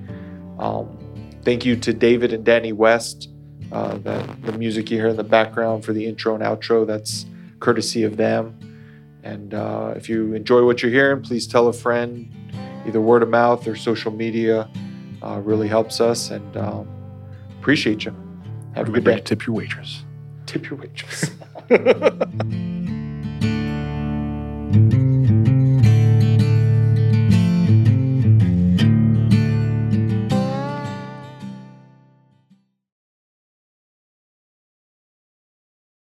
[0.58, 0.98] Um,
[1.44, 3.30] thank you to David and Danny West
[3.72, 7.28] Uh, that the music you hear in the background for the intro and outro, that's
[7.60, 8.58] courtesy of them.
[9.22, 12.28] And uh, if you enjoy what you're hearing, please tell a friend,
[12.88, 14.68] either word of mouth or social media.
[15.22, 16.88] Uh, really helps us, and um,
[17.60, 18.16] appreciate you.
[18.74, 19.16] Have a good day.
[19.18, 20.04] to tip your waitress.
[20.48, 21.30] Tip your waitress.